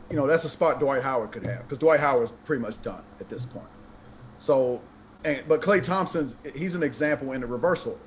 [0.10, 3.04] you know, that's a spot Dwight Howard could have because Dwight Howard's pretty much done
[3.20, 3.68] at this point.
[4.38, 4.82] So,
[5.24, 8.00] and, but Klay Thompson's he's an example in the reversal.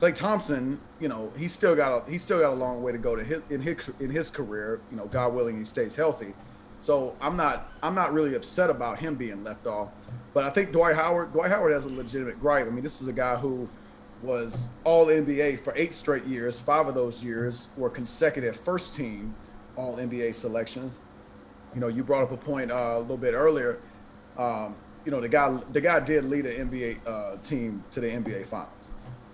[0.00, 2.98] Klay Thompson, you know, he's still got a he's still got a long way to
[2.98, 4.80] go to his in his in his career.
[4.90, 6.34] You know, God willing, he stays healthy.
[6.82, 9.88] So I'm not I'm not really upset about him being left off.
[10.34, 12.66] But I think Dwight Howard Dwight Howard has a legitimate gripe.
[12.66, 13.68] I mean, this is a guy who
[14.22, 16.60] was all NBA for eight straight years.
[16.60, 19.34] Five of those years were consecutive first team
[19.74, 21.00] all NBA selections
[21.74, 23.78] you know, you brought up a point uh, a little bit earlier.
[24.36, 28.06] Um, you know, the guy the guy did lead an NBA uh, team to the
[28.06, 28.91] NBA Finals.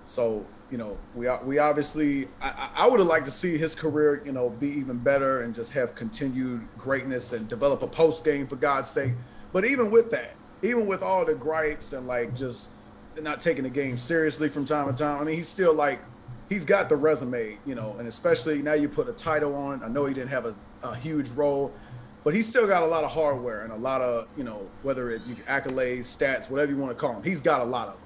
[0.08, 4.22] So you know, we we obviously I, I would have liked to see his career
[4.24, 8.46] you know be even better and just have continued greatness and develop a post game
[8.46, 9.12] for God's sake.
[9.52, 12.70] But even with that, even with all the gripes and like just
[13.20, 16.00] not taking the game seriously from time to time, I mean, he's still like
[16.48, 19.82] he's got the resume, you know, and especially now you put a title on.
[19.82, 21.72] I know he didn't have a, a huge role,
[22.24, 25.10] but he's still got a lot of hardware and a lot of you know whether
[25.10, 27.22] it accolades, stats, whatever you want to call him.
[27.22, 28.02] He's got a lot of them.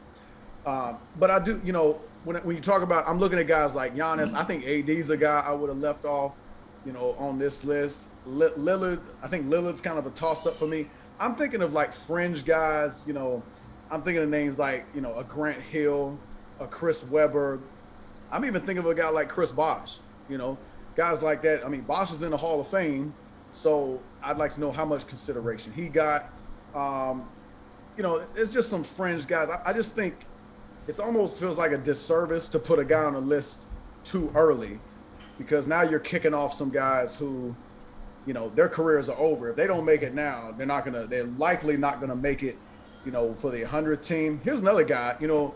[0.64, 3.74] Um, but I do, you know, when when you talk about, I'm looking at guys
[3.74, 4.34] like Giannis.
[4.34, 6.32] I think AD's a guy I would have left off,
[6.86, 8.08] you know, on this list.
[8.26, 10.88] Lillard, I think Lillard's kind of a toss up for me.
[11.18, 13.42] I'm thinking of like fringe guys, you know.
[13.90, 16.18] I'm thinking of names like you know a Grant Hill,
[16.60, 17.60] a Chris Webber.
[18.30, 19.98] I'm even thinking of a guy like Chris Bosh.
[20.28, 20.56] You know,
[20.96, 21.64] guys like that.
[21.64, 23.12] I mean, Bosh is in the Hall of Fame,
[23.50, 26.30] so I'd like to know how much consideration he got.
[26.74, 27.28] Um,
[27.96, 29.50] you know, it's just some fringe guys.
[29.50, 30.14] I, I just think
[30.86, 33.66] it almost feels like a disservice to put a guy on a list
[34.04, 34.80] too early
[35.38, 37.54] because now you're kicking off some guys who,
[38.26, 39.50] you know, their careers are over.
[39.50, 41.06] If they don't make it now, they're not gonna.
[41.06, 42.56] They're likely not gonna make it,
[43.04, 44.40] you know, for the 100 team.
[44.44, 45.54] Here's another guy, you know,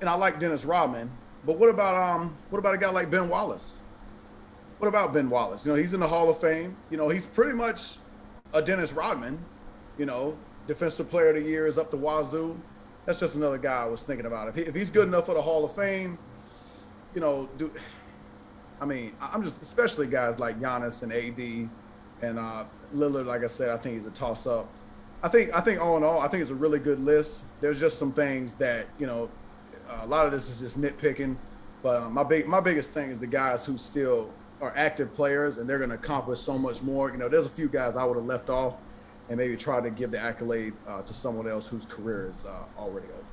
[0.00, 1.10] and I like Dennis Rodman,
[1.44, 3.78] but what about um, what about a guy like Ben Wallace?
[4.78, 5.66] What about Ben Wallace?
[5.66, 6.76] You know, he's in the Hall of Fame.
[6.90, 7.98] You know, he's pretty much
[8.54, 9.38] a Dennis Rodman.
[9.98, 12.58] You know, Defensive Player of the Year is up to Wazoo.
[13.06, 14.48] That's just another guy I was thinking about.
[14.48, 16.18] If, he, if he's good enough for the Hall of Fame,
[17.14, 17.70] you know, do
[18.80, 21.70] I mean, I'm just especially guys like Giannis and AD
[22.22, 23.26] and uh, Lillard.
[23.26, 24.68] Like I said, I think he's a toss up.
[25.22, 27.42] I think I think all in all, I think it's a really good list.
[27.60, 29.28] There's just some things that you know,
[29.88, 31.36] a lot of this is just nitpicking.
[31.82, 34.30] But um, my big my biggest thing is the guys who still
[34.62, 37.10] are active players and they're going to accomplish so much more.
[37.10, 38.76] You know, there's a few guys I would have left off
[39.30, 42.64] and maybe try to give the accolade uh, to someone else whose career is uh,
[42.76, 43.24] already over.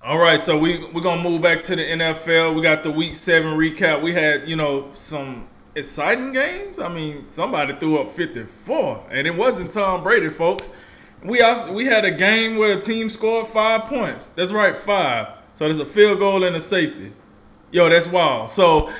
[0.00, 2.54] All right, so we we're gonna move back to the NFL.
[2.54, 4.00] We got the Week Seven recap.
[4.00, 6.78] We had you know some exciting games.
[6.78, 10.68] I mean, somebody threw up 54, and it wasn't Tom Brady, folks.
[11.24, 14.26] We also we had a game where a team scored five points.
[14.36, 15.28] That's right, five.
[15.54, 17.12] So there's a field goal and a safety.
[17.72, 18.50] Yo, that's wild.
[18.50, 18.92] So,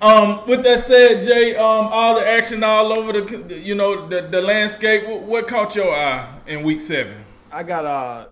[0.00, 4.22] um, with that said, Jay, um, all the action all over the, you know, the,
[4.22, 5.06] the landscape.
[5.06, 7.24] What, what caught your eye in Week Seven?
[7.52, 8.30] I got a,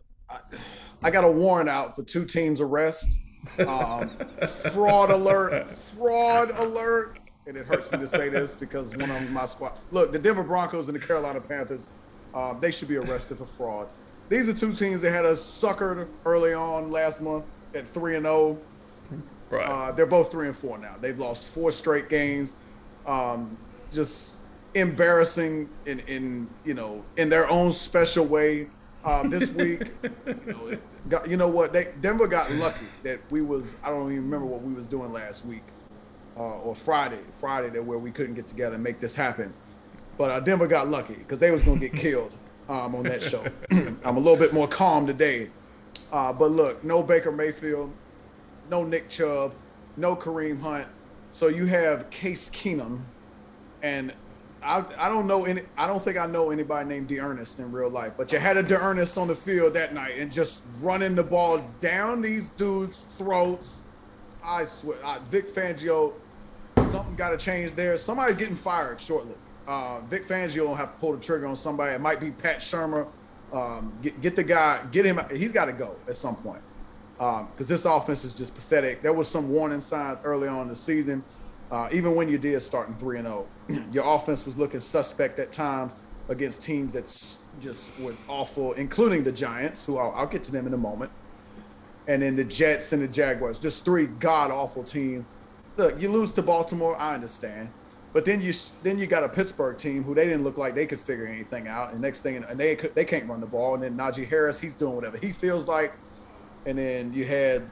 [1.03, 3.19] I got a warrant out for two teams arrest.
[3.59, 4.11] Um,
[4.73, 5.71] fraud alert!
[5.71, 7.19] Fraud alert!
[7.47, 9.79] And it hurts me to say this because one of my squad.
[9.91, 11.87] Look, the Denver Broncos and the Carolina Panthers,
[12.35, 13.89] uh, they should be arrested for fraud.
[14.31, 18.25] These are two teams that had us suckered early on last month at three and
[18.25, 18.59] zero.
[19.55, 19.69] Right.
[19.69, 20.97] Uh, they're both three and four now.
[21.01, 22.57] They've lost four straight games.
[23.07, 23.57] Um,
[23.93, 24.31] just
[24.75, 28.69] embarrassing in in you know in their own special way.
[29.05, 29.93] Uh, this week,
[30.27, 30.79] you know,
[31.11, 31.75] got, you know what?
[31.75, 35.13] They Denver got lucky that we was I don't even remember what we was doing
[35.13, 35.63] last week
[36.37, 39.53] uh, or Friday, Friday that where we couldn't get together and make this happen.
[40.17, 42.33] But uh, Denver got lucky because they was gonna get killed
[42.69, 43.45] um, on that show.
[43.71, 45.51] I'm a little bit more calm today.
[46.13, 47.93] Uh, but look, no Baker Mayfield,
[48.71, 49.55] no Nick Chubb,
[49.97, 50.87] no Kareem Hunt.
[51.33, 53.01] So you have Case Keenum,
[53.83, 54.13] and
[54.63, 55.63] I, I don't know any.
[55.77, 58.13] I don't think I know anybody named D'Ernest in real life.
[58.17, 61.65] But you had a D'Ernest on the field that night and just running the ball
[61.81, 63.83] down these dudes' throats.
[64.43, 66.13] I swear, uh, Vic Fangio,
[66.91, 67.97] something got to change there.
[67.97, 69.35] Somebody's getting fired shortly.
[69.67, 71.95] Uh, Vic Fangio will have to pull the trigger on somebody.
[71.95, 73.07] It might be Pat Shurmur.
[73.53, 75.19] Um, get, get the guy, get him.
[75.31, 76.61] He's got to go at some point
[77.17, 79.03] because um, this offense is just pathetic.
[79.03, 81.23] There was some warning signs early on in the season.
[81.71, 85.39] Uh, even when you did starting three and zero, oh, your offense was looking suspect
[85.39, 85.95] at times
[86.29, 90.67] against teams that's just were awful, including the Giants, who I'll, I'll get to them
[90.67, 91.11] in a moment,
[92.07, 93.59] and then the Jets and the Jaguars.
[93.59, 95.29] Just three god awful teams.
[95.77, 97.71] Look, you lose to Baltimore, I understand,
[98.13, 100.87] but then you then you got a Pittsburgh team who they didn't look like they
[100.87, 103.83] could figure anything out, and next thing and they they can't run the ball, and
[103.83, 105.95] then Najee Harris, he's doing whatever he feels like
[106.67, 107.69] and then you had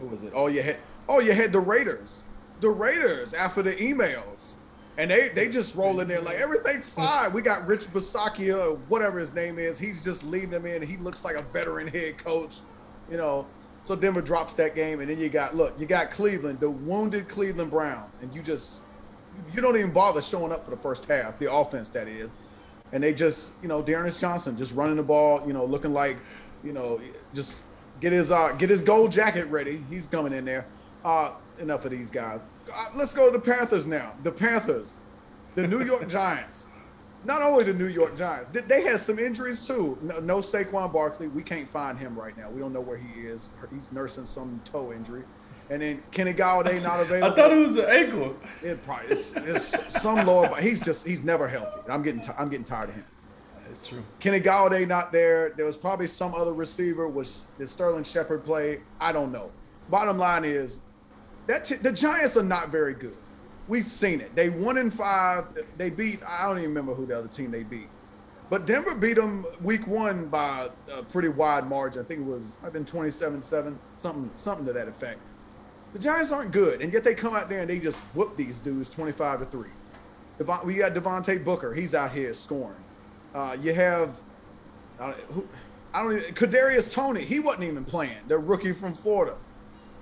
[0.00, 0.32] who was it?
[0.34, 0.76] Oh, you had
[1.08, 2.22] oh you had the Raiders,
[2.60, 4.54] the Raiders after the emails,
[4.98, 7.32] and they they just roll in there like everything's fine.
[7.32, 9.78] We got Rich Bisaccia, whatever his name is.
[9.78, 10.82] He's just leading them in.
[10.82, 12.58] He looks like a veteran head coach,
[13.10, 13.46] you know.
[13.82, 17.28] So Denver drops that game, and then you got look, you got Cleveland, the wounded
[17.28, 18.80] Cleveland Browns, and you just
[19.54, 22.30] you don't even bother showing up for the first half, the offense that is,
[22.92, 26.18] and they just you know D'Ernest Johnson just running the ball, you know, looking like
[26.64, 27.00] you know
[27.32, 27.60] just
[28.00, 29.82] Get his uh, get his gold jacket ready.
[29.90, 30.66] He's coming in there.
[31.04, 32.40] Uh, enough of these guys.
[32.72, 34.12] Uh, let's go to the Panthers now.
[34.22, 34.94] The Panthers,
[35.54, 36.66] the New York Giants.
[37.24, 39.98] Not only the New York Giants, they had some injuries too.
[40.00, 41.26] No, no Saquon Barkley.
[41.26, 42.50] We can't find him right now.
[42.50, 43.48] We don't know where he is.
[43.70, 45.24] He's nursing some toe injury.
[45.68, 47.32] And then Kenny Golladay not available.
[47.32, 48.36] I thought it was an ankle.
[48.62, 51.80] It probably it's, it's some lower, but he's just he's never healthy.
[51.88, 53.04] I'm getting t- I'm getting tired of him.
[53.78, 54.02] It's true.
[54.20, 55.52] Kenny Golladay not there.
[55.56, 57.08] There was probably some other receiver.
[57.08, 58.80] Was did Sterling Shepard play?
[59.00, 59.50] I don't know.
[59.90, 60.80] Bottom line is
[61.46, 63.16] that t- the Giants are not very good.
[63.68, 64.34] We've seen it.
[64.34, 65.46] They one in five.
[65.76, 66.20] They beat.
[66.26, 67.88] I don't even remember who the other team they beat.
[68.48, 72.02] But Denver beat them week one by a pretty wide margin.
[72.02, 75.18] I think it was I've been 27-7, something something to that effect.
[75.92, 78.58] The Giants aren't good, and yet they come out there and they just whoop these
[78.58, 79.70] dudes 25 to three.
[80.64, 81.74] We got Devontae Booker.
[81.74, 82.76] He's out here scoring.
[83.34, 84.18] Uh, you have
[84.98, 85.46] who,
[85.92, 88.18] I don't even, Kadarius Toney, He wasn't even playing.
[88.28, 89.34] The rookie from Florida.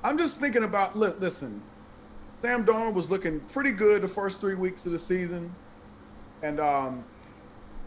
[0.03, 0.97] I'm just thinking about.
[0.97, 1.63] Listen.
[2.43, 5.55] Sam Darnold was looking pretty good the first three weeks of the season,
[6.43, 7.03] and um,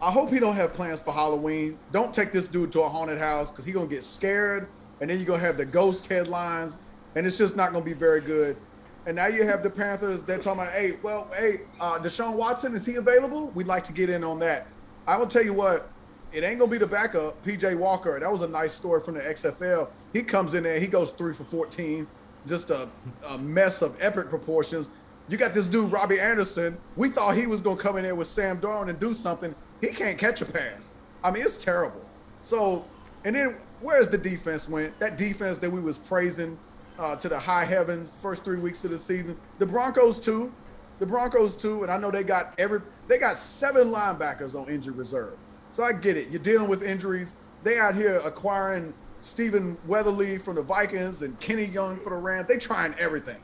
[0.02, 1.78] I hope he don't have plans for Halloween.
[1.92, 4.68] Don't take this dude to a haunted house because he gonna get scared,
[5.00, 6.76] and then you're gonna have the ghost headlines,
[7.14, 8.58] and it's just not gonna be very good.
[9.06, 10.24] And now you have the Panthers.
[10.24, 13.52] They're talking about, hey, well, hey, uh, Deshaun Watson is he available?
[13.52, 14.66] We'd like to get in on that.
[15.08, 15.90] I will tell you what,
[16.34, 18.20] it ain't gonna be the backup, PJ Walker.
[18.20, 19.88] That was a nice story from the XFL.
[20.12, 22.06] He comes in there, he goes three for 14,
[22.46, 22.90] just a,
[23.26, 24.90] a mess of epic proportions.
[25.30, 26.78] You got this dude, Robbie Anderson.
[26.98, 29.56] We thought he was gonna come in there with Sam Darnold and do something.
[29.80, 30.92] He can't catch a pass.
[31.24, 32.02] I mean, it's terrible.
[32.42, 32.86] So,
[33.24, 34.98] and then where's the defense went?
[35.00, 36.58] That defense that we was praising
[37.00, 39.38] uh, to the high heavens first three weeks of the season.
[39.60, 40.52] The Broncos too.
[41.00, 44.96] The Broncos too, and I know they got every they got seven linebackers on injured
[44.96, 45.38] reserve.
[45.74, 46.30] So I get it.
[46.30, 47.36] You're dealing with injuries.
[47.64, 52.48] They out here acquiring Stephen Weatherly from the Vikings and Kenny Young for the Rams.
[52.48, 53.38] They trying everything.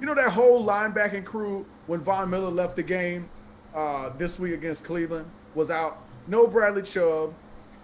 [0.00, 3.30] You know that whole linebacking crew when Von Miller left the game
[3.74, 6.02] uh, this week against Cleveland was out.
[6.26, 7.32] No Bradley Chubb,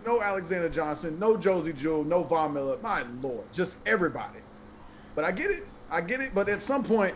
[0.04, 2.76] no Alexander Johnson, no Josey Jewell, no Von Miller.
[2.82, 4.40] My lord, just everybody.
[5.14, 5.66] But I get it.
[5.90, 6.34] I get it.
[6.34, 7.14] But at some point,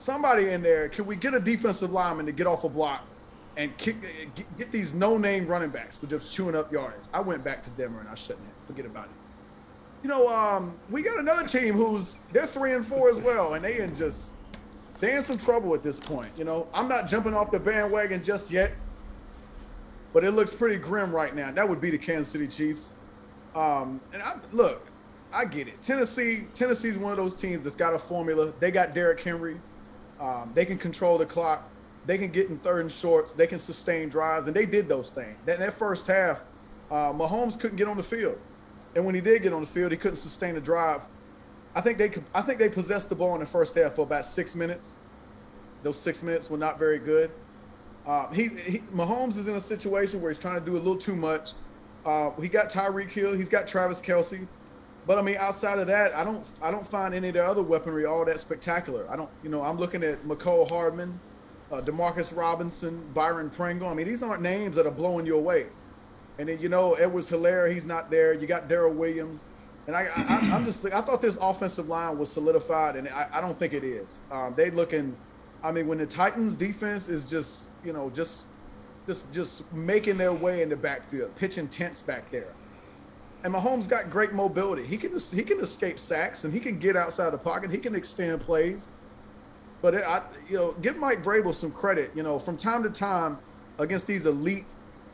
[0.00, 3.04] somebody in there, can we get a defensive lineman to get off a block
[3.56, 3.96] and kick,
[4.56, 7.06] get these no-name running backs for just chewing up yards?
[7.12, 8.46] I went back to Denver and I shouldn't.
[8.66, 9.12] Forget about it.
[10.02, 13.64] You know, um, we got another team who's they're three and four as well, and
[13.64, 14.30] they in just
[14.98, 16.30] they're in some trouble at this point.
[16.36, 18.72] You know, I'm not jumping off the bandwagon just yet,
[20.12, 21.50] but it looks pretty grim right now.
[21.50, 22.90] That would be the Kansas City Chiefs.
[23.54, 24.86] Um, and I look,
[25.32, 25.82] I get it.
[25.82, 28.52] Tennessee, Tennessee's one of those teams that's got a formula.
[28.60, 29.60] They got Derrick Henry.
[30.20, 31.68] Um, they can control the clock.
[32.06, 33.32] They can get in third and shorts.
[33.32, 35.36] They can sustain drives, and they did those things.
[35.46, 36.40] That, that first half,
[36.90, 38.38] uh, Mahomes couldn't get on the field,
[38.94, 41.00] and when he did get on the field, he couldn't sustain a drive.
[41.74, 42.24] I think they could.
[42.34, 44.98] I think they possessed the ball in the first half for about six minutes.
[45.82, 47.30] Those six minutes were not very good.
[48.06, 50.96] Uh, he, he Mahomes is in a situation where he's trying to do a little
[50.96, 51.52] too much.
[52.04, 53.34] Uh, he got Tyreek Hill.
[53.34, 54.46] He's got Travis Kelce.
[55.06, 57.62] But I mean, outside of that, I don't I don't find any of the other
[57.62, 59.10] weaponry all that spectacular.
[59.10, 61.18] I don't, you know, I'm looking at Mecole Hardman,
[61.72, 63.88] uh, Demarcus Robinson, Byron Pringle.
[63.88, 65.66] I mean, these aren't names that are blowing you away.
[66.38, 68.32] And then you know, Edwards-Helaire, he's not there.
[68.32, 69.44] You got Darrel Williams,
[69.86, 73.40] and I, I am just I thought this offensive line was solidified, and I, I
[73.40, 74.20] don't think it is.
[74.30, 75.16] Um, they looking,
[75.62, 78.44] I mean, when the Titans defense is just you know just
[79.06, 82.54] just just making their way in the backfield, pitching tents back there
[83.42, 84.86] and Mahomes got great mobility.
[84.86, 87.70] He can he can escape sacks and he can get outside the pocket.
[87.70, 88.88] He can extend plays.
[89.82, 92.10] But it, I, you know, give Mike Vrabel some credit.
[92.14, 93.38] You know, from time to time
[93.78, 94.66] against these elite,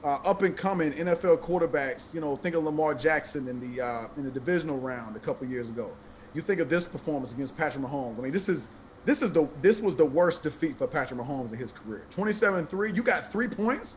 [0.03, 2.13] uh, up and coming NFL quarterbacks.
[2.13, 5.47] You know, think of Lamar Jackson in the uh, in the divisional round a couple
[5.47, 5.91] years ago.
[6.35, 8.19] You think of this performance against Patrick Mahomes.
[8.19, 8.69] I mean, this is
[9.05, 12.05] this is the this was the worst defeat for Patrick Mahomes in his career.
[12.15, 12.95] 27-3.
[12.95, 13.97] You got three points.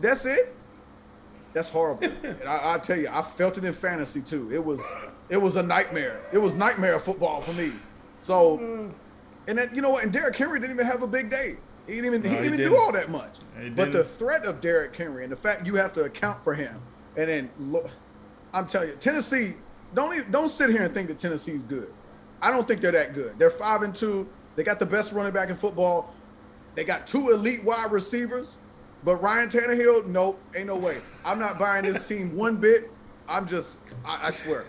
[0.00, 0.54] That's it.
[1.52, 2.04] That's horrible.
[2.22, 4.52] and I, I, tell you, I felt it in fantasy too.
[4.52, 4.80] It was,
[5.28, 6.20] it was a nightmare.
[6.32, 7.72] It was nightmare football for me.
[8.20, 8.92] So,
[9.48, 10.04] and then you know what?
[10.04, 11.56] And Derrick Henry didn't even have a big day.
[11.86, 13.34] He didn't even, no, he didn't, he didn't do all that much.
[13.74, 16.80] But the threat of Derrick Henry and the fact you have to account for him,
[17.16, 17.90] and then look,
[18.52, 19.54] I'm telling you, Tennessee.
[19.92, 21.92] Don't even, don't sit here and think that Tennessee's good.
[22.40, 23.36] I don't think they're that good.
[23.38, 24.28] They're five and two.
[24.54, 26.14] They got the best running back in football.
[26.76, 28.58] They got two elite wide receivers.
[29.04, 30.98] But Ryan Tannehill, nope, ain't no way.
[31.24, 32.90] I'm not buying this team one bit.
[33.28, 34.64] I'm just, I, I, swear,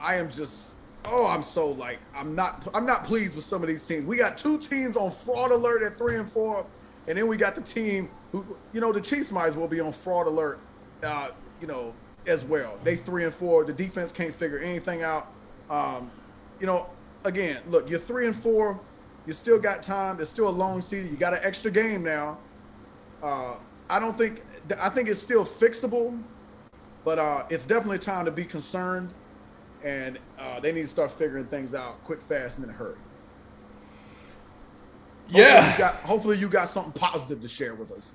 [0.00, 3.68] I am just, oh, I'm so like, I'm not, I'm not pleased with some of
[3.68, 4.06] these teams.
[4.06, 6.66] We got two teams on fraud alert at three and four,
[7.06, 9.80] and then we got the team who, you know, the Chiefs might as well be
[9.80, 10.58] on fraud alert,
[11.02, 11.28] uh,
[11.60, 11.94] you know,
[12.26, 12.78] as well.
[12.82, 13.64] They three and four.
[13.64, 15.32] The defense can't figure anything out.
[15.70, 16.10] Um,
[16.60, 16.88] you know,
[17.24, 18.80] again, look, you're three and four.
[19.26, 20.16] You still got time.
[20.16, 21.10] There's still a long season.
[21.10, 22.38] You got an extra game now.
[23.22, 23.54] Uh,
[23.90, 24.42] I don't think
[24.78, 26.20] I think it's still fixable,
[27.04, 29.14] but uh, it's definitely time to be concerned,
[29.82, 32.96] and uh, they need to start figuring things out quick, fast, and in a hurry.
[35.26, 35.72] Hopefully yeah.
[35.72, 38.12] You got, hopefully, you got something positive to share with us.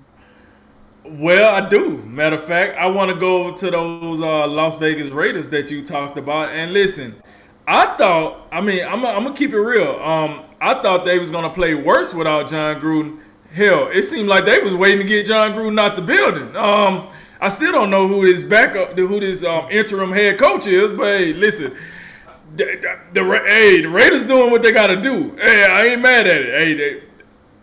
[1.04, 1.98] Well, I do.
[1.98, 5.70] Matter of fact, I want to go over to those uh, Las Vegas Raiders that
[5.70, 6.50] you talked about.
[6.50, 7.14] And listen,
[7.66, 10.00] I thought, I mean, I'm, I'm gonna keep it real.
[10.00, 13.20] Um, I thought they was gonna play worse without Jon Gruden
[13.54, 16.54] hell, it seemed like they was waiting to get Jon Gruden out the building.
[16.56, 17.08] Um,
[17.40, 20.92] I still don't know who this backup, who this um, interim head coach is.
[20.92, 21.76] But hey, listen,
[22.56, 25.36] the, the, the hey, the Raiders doing what they got to do.
[25.36, 26.62] Hey, I ain't mad at it.
[26.62, 27.02] Hey, they,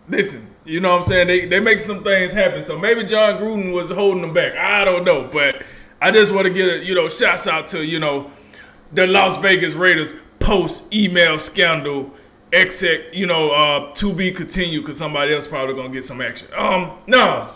[0.08, 1.26] listen, you know what I'm saying?
[1.26, 2.62] They they make some things happen.
[2.62, 4.56] So maybe Jon Gruden was holding them back.
[4.56, 5.62] I don't know, but
[6.00, 8.30] I just want to get a you know shouts out to you know
[8.92, 12.12] the Las Vegas Raiders post email scandal
[12.52, 16.48] exec you know uh, to be continued because somebody else probably gonna get some action.
[16.56, 17.48] Um, no.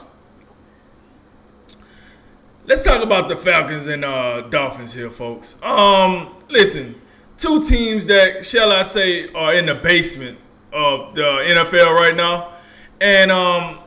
[2.65, 5.55] Let's talk about the Falcons and uh, Dolphins here, folks.
[5.63, 7.01] Um, listen,
[7.37, 10.37] two teams that shall I say are in the basement
[10.73, 12.55] of the NFL right now,
[13.01, 13.79] and um,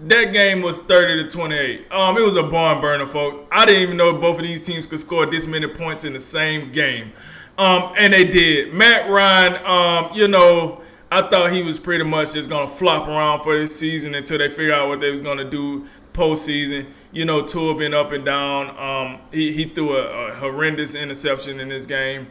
[0.00, 1.92] that game was 30 to 28.
[1.92, 3.38] Um, it was a barn burner, folks.
[3.50, 6.20] I didn't even know both of these teams could score this many points in the
[6.20, 7.12] same game.
[7.58, 8.72] Um, and they did.
[8.72, 13.42] Matt Ryan, um, you know, I thought he was pretty much just gonna flop around
[13.42, 16.86] for this season until they figure out what they was gonna do postseason.
[17.12, 18.70] You know, Tua been up and down.
[18.78, 22.28] Um, he, he threw a, a, horrendous interception in this game,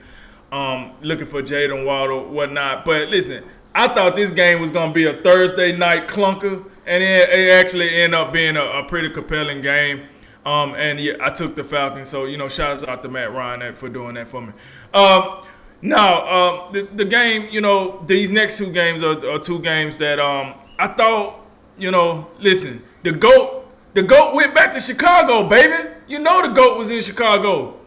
[0.52, 2.84] um, looking for Jaylen Waddle, whatnot.
[2.84, 3.44] But listen,
[3.76, 7.90] I thought this game was gonna be a Thursday night clunker and it, it actually
[7.90, 10.08] ended up being a, a pretty compelling game.
[10.46, 12.10] Um, and yeah, I took the Falcons.
[12.10, 14.54] So you know, shouts out to Matt Ryan for doing that for me.
[14.94, 15.44] Um,
[15.82, 19.98] now um, the, the game, you know, these next two games are, are two games
[19.98, 21.39] that um, I thought,
[21.78, 25.89] you know, listen, the goat, the goat went back to Chicago, baby.
[26.08, 27.80] You know, the goat was in Chicago,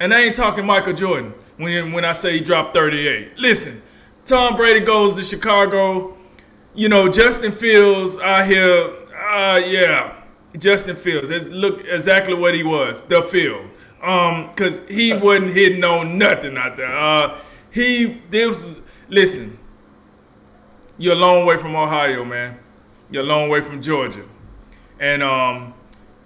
[0.00, 3.38] and I ain't talking Michael Jordan when when I say he dropped 38.
[3.38, 3.82] Listen,
[4.24, 6.16] Tom Brady goes to Chicago
[6.76, 8.92] you know, Justin Fields out here,
[9.30, 10.14] uh, yeah,
[10.58, 11.30] Justin Fields.
[11.30, 13.70] That's look exactly what he was, the field.
[14.02, 16.94] Um, cause he wasn't hitting on nothing out there.
[16.94, 17.38] Uh,
[17.70, 18.76] he this
[19.08, 19.58] listen.
[20.98, 22.58] You're a long way from Ohio, man.
[23.10, 24.24] You're a long way from Georgia,
[24.98, 25.74] and um,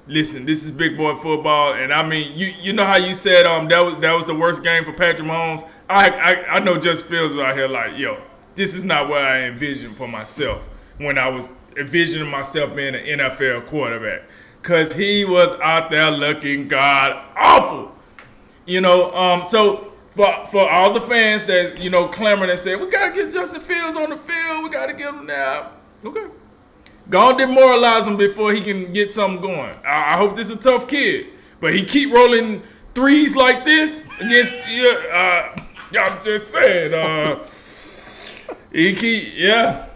[0.07, 3.47] listen, this is big boy football, and I mean, you you know how you said
[3.47, 5.69] um that was that was the worst game for Patrick Mahomes.
[5.89, 8.23] I I, I know Justin Fields out here like yo
[8.55, 10.61] this is not what I envisioned for myself
[10.99, 14.23] when I was envisioning myself being an NFL quarterback.
[14.63, 17.95] Cause he was out there looking god awful.
[18.67, 22.79] You know, um, so for for all the fans that, you know, clamoring and said,
[22.79, 25.73] we gotta get Justin Fields on the field, we gotta get him now.
[26.05, 26.27] Okay.
[27.09, 29.75] Go demoralize him before he can get something going.
[29.85, 31.29] I, I hope this is a tough kid.
[31.61, 32.63] But he keep rolling
[32.95, 37.45] threes like this against yeah, uh, I'm just saying, uh
[38.73, 39.90] he keep, yeah.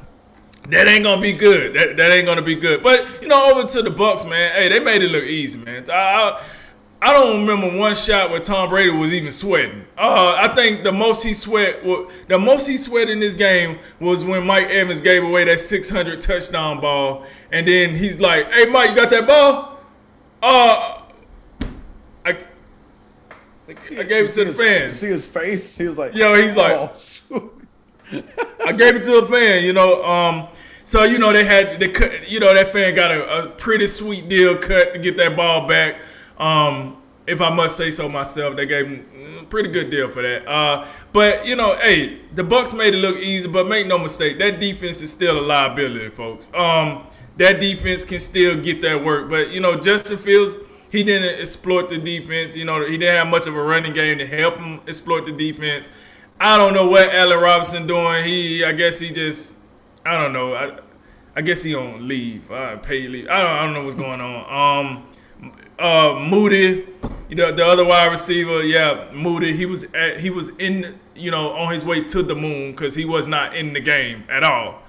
[0.68, 1.74] That ain't gonna be good.
[1.74, 2.82] That, that ain't gonna be good.
[2.82, 4.52] But you know, over to the Bucs, man.
[4.54, 5.88] Hey, they made it look easy, man.
[5.90, 6.42] I, I,
[7.02, 9.84] I don't remember one shot where Tom Brady was even sweating.
[9.98, 11.84] Uh, I think the most he sweat,
[12.28, 16.22] the most he sweat in this game was when Mike Evans gave away that 600
[16.22, 19.80] touchdown ball, and then he's like, "Hey, Mike, you got that ball?"
[20.42, 21.02] Uh,
[22.24, 22.38] I,
[23.68, 24.98] I gave it to the his, fans.
[24.98, 25.76] See his face?
[25.76, 26.72] He was like, "Yo," he's like,
[27.30, 27.50] oh,
[28.12, 30.04] I gave it to a fan, you know.
[30.04, 30.48] Um,
[30.84, 33.86] so you know they had they cut, you know that fan got a, a pretty
[33.86, 35.96] sweet deal cut to get that ball back.
[36.38, 40.20] Um, if I must say so myself, they gave him a pretty good deal for
[40.20, 40.46] that.
[40.46, 44.38] Uh, but you know, hey, the Bucs made it look easy, but make no mistake,
[44.38, 46.50] that defense is still a liability, folks.
[46.52, 47.06] Um,
[47.38, 50.56] that defense can still get that work, but you know, Justin Fields.
[50.90, 52.54] He didn't exploit the defense.
[52.54, 55.32] You know, he didn't have much of a running game to help him exploit the
[55.32, 55.90] defense.
[56.40, 58.24] I don't know what Allen Robinson doing.
[58.24, 59.54] He, I guess he just,
[60.04, 60.54] I don't know.
[60.54, 60.78] I,
[61.36, 62.50] I guess he on leave.
[62.50, 63.28] Uh, pay leave.
[63.28, 64.86] I don't, I don't know what's going on.
[64.86, 65.06] Um,
[65.78, 66.86] uh, Mooney,
[67.28, 69.52] you know, the other wide receiver, yeah, Mooney.
[69.52, 72.94] He was at, he was in, you know, on his way to the moon because
[72.94, 74.82] he was not in the game at all,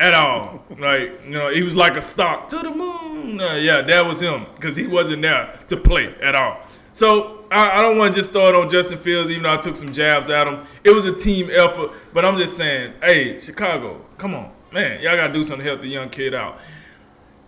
[0.00, 0.64] at all.
[0.78, 3.40] Like, you know, he was like a stock to the moon.
[3.40, 6.60] Uh, yeah, that was him because he wasn't there to play at all.
[6.96, 9.58] So I, I don't want to just throw it on Justin Fields, even though I
[9.58, 10.64] took some jabs at him.
[10.82, 15.14] It was a team effort, but I'm just saying, hey, Chicago, come on, man, y'all
[15.14, 16.58] gotta do something to help the young kid out.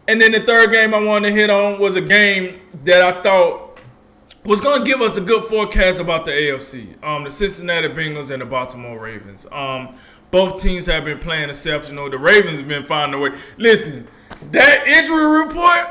[0.06, 3.22] And then the third game I wanted to hit on was a game that I
[3.22, 3.78] thought
[4.44, 7.02] was going to give us a good forecast about the AFC.
[7.02, 9.46] Um, the Cincinnati Bengals and the Baltimore Ravens.
[9.50, 9.96] Um,
[10.30, 12.10] both teams have been playing exceptional.
[12.10, 13.38] The Ravens have been finding a way.
[13.56, 14.06] Listen,
[14.52, 15.88] that injury report.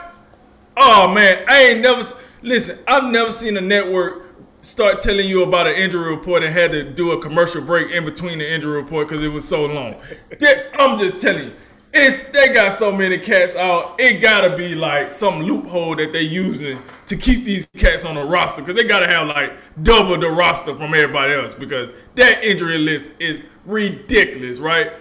[0.77, 2.03] Oh man, I ain't never.
[2.41, 4.23] Listen, I've never seen a network
[4.61, 8.05] start telling you about an injury report and had to do a commercial break in
[8.05, 9.95] between the injury report because it was so long.
[10.79, 11.53] I'm just telling you,
[11.93, 13.95] it's they got so many cats out.
[13.97, 18.23] It gotta be like some loophole that they using to keep these cats on the
[18.23, 22.77] roster because they gotta have like double the roster from everybody else because that injury
[22.77, 24.93] list is ridiculous, right?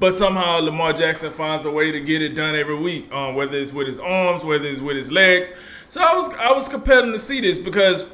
[0.00, 3.56] But somehow Lamar Jackson finds a way to get it done every week, um, whether
[3.56, 5.52] it's with his arms, whether it's with his legs.
[5.88, 8.06] So I was I was compelled to see this because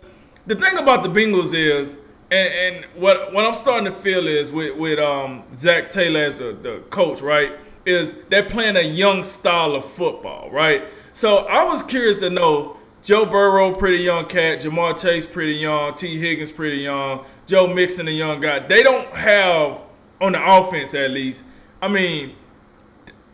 [0.47, 1.97] the thing about the Bengals is,
[2.31, 6.37] and, and what what I'm starting to feel is with with um, Zac Taylor as
[6.37, 7.53] the, the coach, right?
[7.87, 10.85] Is they're playing a young style of football, right?
[11.15, 14.61] So I was curious to know Joe Burrow, pretty young cat.
[14.61, 15.95] Ja'Marr Chase, pretty young.
[15.95, 17.25] Tee Higgins, pretty young.
[17.47, 18.59] Joe Mixon, a young guy.
[18.61, 19.81] They don't have
[20.21, 21.45] on the offense at least
[21.83, 22.35] I mean,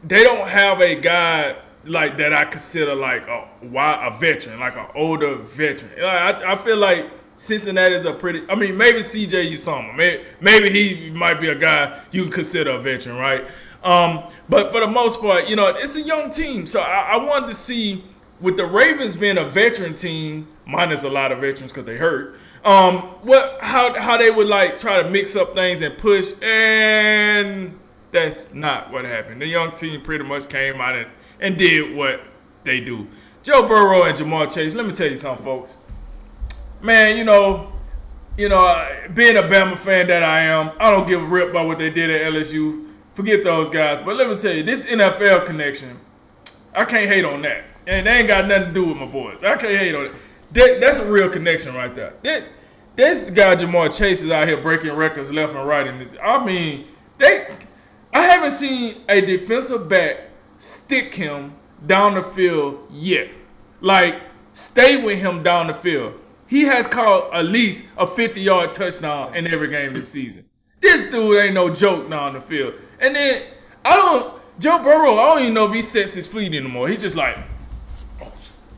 [0.05, 4.87] they don't have a guy like that I consider like a a veteran, like an
[4.95, 5.93] older veteran.
[6.05, 8.43] I, I feel like Cincinnati is a pretty.
[8.49, 12.71] I mean, maybe CJ Uzomah, maybe maybe he might be a guy you can consider
[12.71, 13.47] a veteran, right?
[13.83, 16.67] Um, but for the most part, you know, it's a young team.
[16.67, 18.05] So I, I wanted to see
[18.41, 22.39] with the Ravens being a veteran team, minus a lot of veterans because they hurt.
[22.65, 27.79] Um, what how how they would like try to mix up things and push and
[28.17, 29.41] that's not what happened.
[29.41, 31.09] The young team pretty much came out and,
[31.41, 32.21] and did what
[32.65, 33.07] they do.
[33.43, 34.75] Joe Burrow and Ja'Marr Chase.
[34.75, 35.77] Let me tell you something, folks.
[36.81, 37.73] Man, you know,
[38.37, 41.67] you know, being a Bama fan that I am, I don't give a rip about
[41.67, 42.93] what they did at LSU.
[43.15, 44.03] Forget those guys.
[44.05, 45.99] But let me tell you, this NFL connection,
[46.75, 47.65] I can't hate on that.
[47.87, 49.45] And they ain't got nothing to do with my boys.
[49.45, 50.13] I can't hate on it.
[50.53, 52.15] That, that's a real connection right there.
[52.25, 52.49] That,
[52.97, 56.15] this guy Ja'Marr Chase is out here breaking records left and right in this.
[56.23, 56.89] I mean,
[57.19, 57.47] they
[58.17, 61.53] I haven't seen a defensive back stick him
[61.87, 63.29] down the field yet.
[63.83, 64.23] Like,
[64.55, 66.15] stay with him down the field.
[66.47, 70.47] He has caught at least a 50 yard touchdown in every game this season.
[70.81, 72.73] This dude ain't no joke down on the field.
[73.01, 73.43] And then,
[73.85, 76.89] I don't, Joe Burrow, I don't even know if he sets his feet anymore.
[76.89, 77.37] He's just like,
[78.23, 78.33] oh,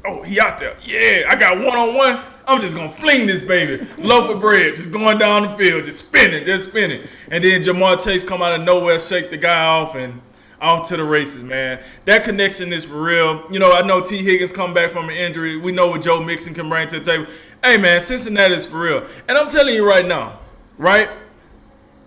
[0.05, 0.77] oh he out there.
[0.85, 2.25] Yeah, I got one on one.
[2.49, 6.07] I'm just gonna fling this baby, loaf of bread, just going down the field, just
[6.07, 7.07] spinning, just spinning.
[7.31, 10.23] And then Ja'Marr Chase come out of nowhere, shake the guy off, and
[10.59, 11.83] off to the races, man.
[12.07, 13.45] That connection is for real.
[13.53, 15.59] You know, I know Tee Higgins come back from an injury.
[15.59, 17.27] We know what Joe Mixon can bring to the table.
[17.63, 19.07] Hey, man, Cincinnati is for real.
[19.29, 20.41] And I'm telling you right now,
[20.79, 21.11] right?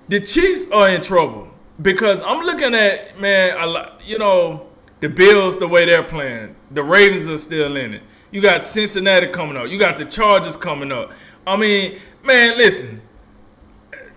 [0.10, 1.50] The Chiefs are in trouble
[1.82, 4.68] because I'm looking at man, I, you know,
[5.02, 6.56] the Bills the way they're playing.
[6.72, 8.04] The Ravens are still in it.
[8.32, 9.68] You got Cincinnati coming up.
[9.68, 11.12] You got the Chargers coming up.
[11.46, 13.02] I mean, man, listen.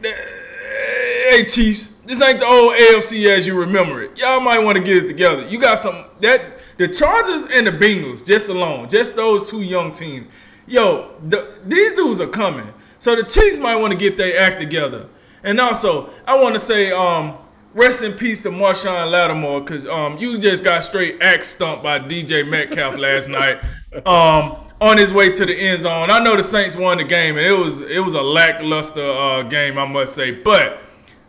[0.01, 4.19] Hey, Chiefs, this ain't the old AFC as you remember it.
[4.19, 5.47] Y'all might want to get it together.
[5.47, 6.43] You got some that
[6.77, 10.27] the Chargers and the Bengals just alone, just those two young teams.
[10.67, 12.73] Yo, the, these dudes are coming.
[12.99, 15.09] So the Chiefs might want to get their act together.
[15.43, 17.37] And also, I want to say, um,
[17.75, 21.99] rest in peace to Marshon Lattimore, because um, you just got straight axe stumped by
[21.99, 23.63] DK Metcalf last night
[24.07, 26.11] um, on his way to the end zone.
[26.11, 29.43] I know the Saints won the game, and it was it was a lackluster uh,
[29.43, 30.31] game, I must say.
[30.31, 30.81] But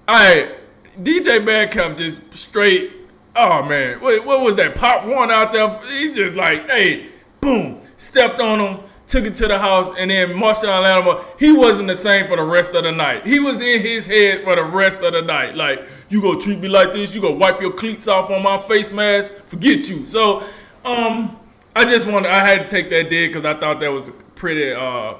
[0.08, 0.56] I
[1.02, 2.92] DK Metcalf just straight.
[3.36, 4.76] Oh man, what, what was that?
[4.76, 5.68] Pop one out there.
[5.92, 7.10] He just like, hey,
[7.42, 11.88] boom, stepped on him took it to the house, and then Marshon Lattimore, he wasn't
[11.88, 13.26] the same for the rest of the night.
[13.26, 15.56] He was in his head for the rest of the night.
[15.56, 17.14] Like, you gonna treat me like this?
[17.14, 19.34] You gonna wipe your cleats off on my face mask?
[19.46, 20.06] Forget you.
[20.08, 20.44] So,
[20.84, 21.38] um,
[21.76, 24.72] I just wanted, I had to take that dig because I thought that was pretty
[24.74, 25.16] uh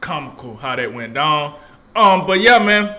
[0.00, 1.56] comical how that went down.
[1.94, 2.96] Um, but yeah, man,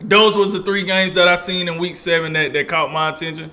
[0.00, 3.10] those was the three games that I seen in week seven that, that caught my
[3.10, 3.52] attention.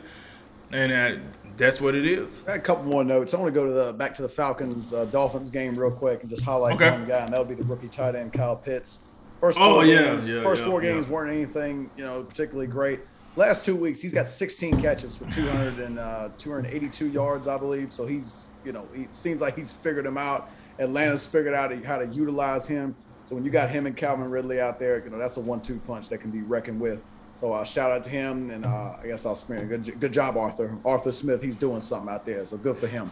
[0.72, 1.22] And uh,
[1.58, 2.44] that's what it is.
[2.48, 3.34] a couple more notes.
[3.34, 6.22] I want to go to the back to the Falcons uh, Dolphins game real quick
[6.22, 6.92] and just highlight okay.
[6.92, 9.00] one guy, and that'll be the rookie tight end Kyle Pitts.
[9.40, 12.24] First oh, four oh, yeah, games, yeah, first yeah, four games weren't anything you know
[12.24, 13.02] particularly great.
[13.36, 17.94] Last two weeks, he's got 16 catches for 200 and uh, 282 yards, I believe.
[17.94, 20.50] So he's you know he seems like he's figured him out.
[20.80, 22.96] Atlanta's figured out how to utilize him.
[23.28, 25.82] So when you got him and Calvin Ridley out there, you know that's a one-two
[25.86, 27.02] punch that can be reckoned with.
[27.40, 29.68] So uh, shout out to him, and uh, I guess I'll scream.
[29.68, 30.76] Good, good job, Arthur.
[30.84, 33.12] Arthur Smith, he's doing something out there, so good for him.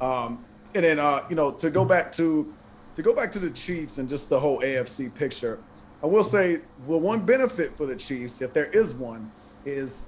[0.00, 2.52] Um, and then uh, you know to go back to
[2.96, 5.58] to go back to the Chiefs and just the whole AFC picture,
[6.02, 9.30] I will say well one benefit for the Chiefs, if there is one,
[9.66, 10.06] is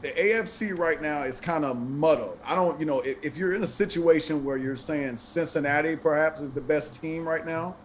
[0.00, 2.38] the AFC right now is kind of muddled.
[2.44, 6.40] I don't, you know, if, if you're in a situation where you're saying Cincinnati perhaps
[6.40, 7.76] is the best team right now,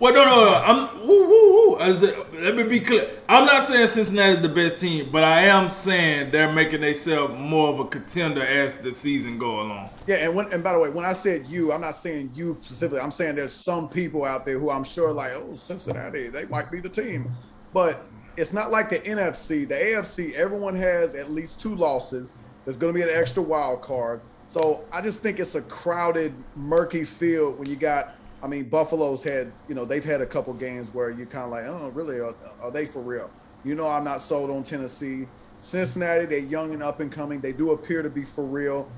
[0.00, 0.54] well, no, no, no.
[0.54, 1.94] I'm woo, woo, woo.
[1.94, 3.08] Said, let me be clear.
[3.28, 7.34] I'm not saying Cincinnati is the best team, but I am saying they're making themselves
[7.38, 9.90] more of a contender as the season go along.
[10.06, 12.58] Yeah, and when, and by the way, when I said you, I'm not saying you
[12.60, 13.00] specifically.
[13.00, 16.70] I'm saying there's some people out there who I'm sure like, oh, Cincinnati, they might
[16.70, 17.32] be the team,
[17.72, 18.04] but
[18.36, 19.66] it's not like the NFC.
[19.66, 22.30] The AFC, everyone has at least two losses.
[22.64, 24.20] There's going to be an extra wild card.
[24.46, 29.24] So I just think it's a crowded, murky field when you got I mean, Buffalo's
[29.24, 32.20] had, you know, they've had a couple games where you kind of like, oh, really,
[32.20, 33.30] are, are, they for real?
[33.64, 35.26] You know, I'm not sold on Tennessee.
[35.60, 37.40] Cincinnati, they're young and up and coming.
[37.40, 38.88] They do appear to be for real.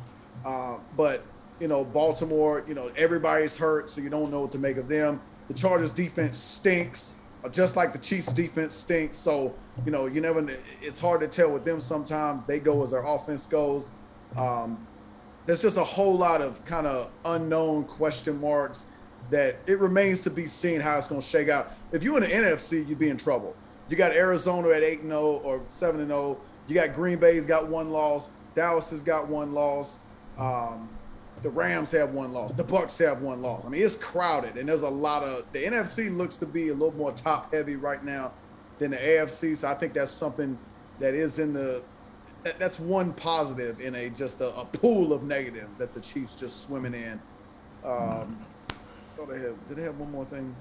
[0.44, 1.24] Uh, but,
[1.58, 4.88] you know, Baltimore, you know, everybody's hurt, so you don't know what to make of
[4.88, 5.22] them.
[5.48, 9.16] The Chargers defense stinks, uh, just like the Chiefs defense stinks.
[9.16, 9.54] So,
[9.86, 10.46] you know, you never,
[10.82, 12.46] it's hard to tell with them sometimes.
[12.46, 13.86] They go as their offense goes.
[14.36, 14.86] Um,
[15.46, 18.84] there's just a whole lot of kind of unknown question marks
[19.30, 21.72] that it remains to be seen how it's going to shake out.
[21.92, 23.54] If you're in the NFC, you'd be in trouble.
[23.88, 26.40] You got Arizona at 8 0 or 7 0.
[26.66, 28.28] You got Green Bay's got one loss.
[28.54, 29.98] Dallas has got one loss.
[30.38, 30.88] Um,
[31.42, 32.52] the Rams have one loss.
[32.52, 33.64] The Bucs have one loss.
[33.64, 36.72] I mean, it's crowded, and there's a lot of the NFC looks to be a
[36.72, 38.32] little more top heavy right now
[38.78, 39.56] than the AFC.
[39.56, 40.58] So I think that's something
[40.98, 41.82] that is in the
[42.44, 46.34] that, that's one positive in a just a, a, pool of negatives that the Chiefs
[46.34, 47.20] just swimming in.
[47.84, 48.44] Um,
[49.20, 50.54] oh, they have, did they have one more thing?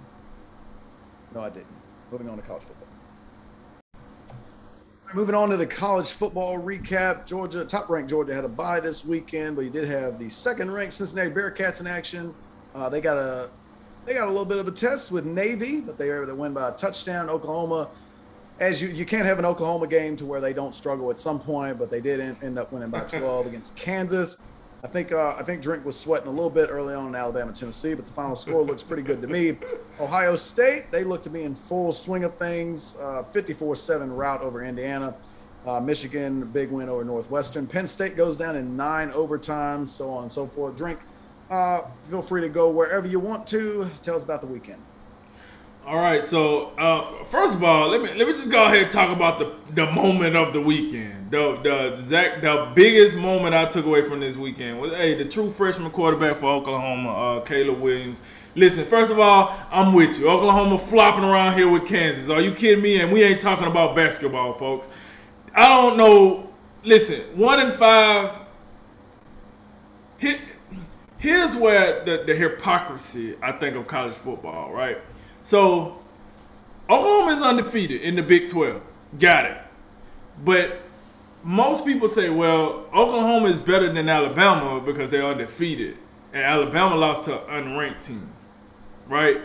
[1.34, 1.68] No, I didn't.
[2.12, 2.88] Moving on to college football.
[5.14, 7.26] Moving on to the college football recap.
[7.26, 10.72] Georgia, top ranked Georgia had a bye this weekend, but you did have the second
[10.72, 12.36] ranked Cincinnati Bearcats in action.
[12.76, 13.49] Uh, they got a
[14.05, 16.36] they got a little bit of a test with Navy, but they were able to
[16.36, 17.28] win by a touchdown.
[17.28, 17.89] Oklahoma
[18.60, 21.39] as you you can't have an Oklahoma game to where they don't struggle at some
[21.39, 24.38] point, but they did end, up winning by 12 against Kansas.
[24.82, 27.51] I think uh, I think Drink was sweating a little bit early on in Alabama
[27.51, 29.57] Tennessee, but the final score looks pretty good to me.
[29.99, 32.95] Ohio State they look to be in full swing of things.
[32.99, 35.15] 54-7 uh, route over Indiana.
[35.67, 37.67] Uh, Michigan big win over Northwestern.
[37.67, 40.77] Penn State goes down in nine overtimes, so on and so forth.
[40.77, 40.99] Drink.
[41.49, 43.89] Uh, feel free to go wherever you want to.
[44.01, 44.82] Tell us about the weekend.
[45.88, 48.91] All right, so uh, first of all, let me let me just go ahead and
[48.91, 51.32] talk about the the moment of the weekend.
[51.32, 55.25] The the Zach, the biggest moment I took away from this weekend was hey the
[55.25, 58.21] true freshman quarterback for Oklahoma, uh, Caleb Williams.
[58.55, 60.30] Listen, first of all, I'm with you.
[60.30, 62.30] Oklahoma flopping around here with Kansas.
[62.30, 62.99] Are you kidding me?
[62.99, 64.88] And we ain't talking about basketball, folks.
[65.55, 66.49] I don't know.
[66.84, 68.38] Listen, one in five.
[71.17, 74.99] here's where the, the hypocrisy I think of college football, right?
[75.41, 75.99] So
[76.89, 78.81] Oklahoma is undefeated in the Big 12.
[79.17, 79.57] Got it.
[80.43, 80.81] But
[81.43, 85.97] most people say, well, Oklahoma is better than Alabama because they're undefeated.
[86.33, 88.31] And Alabama lost to an unranked team.
[89.07, 89.41] Right?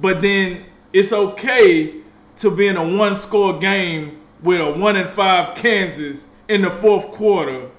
[0.00, 2.02] But then it's okay
[2.36, 6.70] to be in a one score game with a one and five Kansas in the
[6.70, 7.70] fourth quarter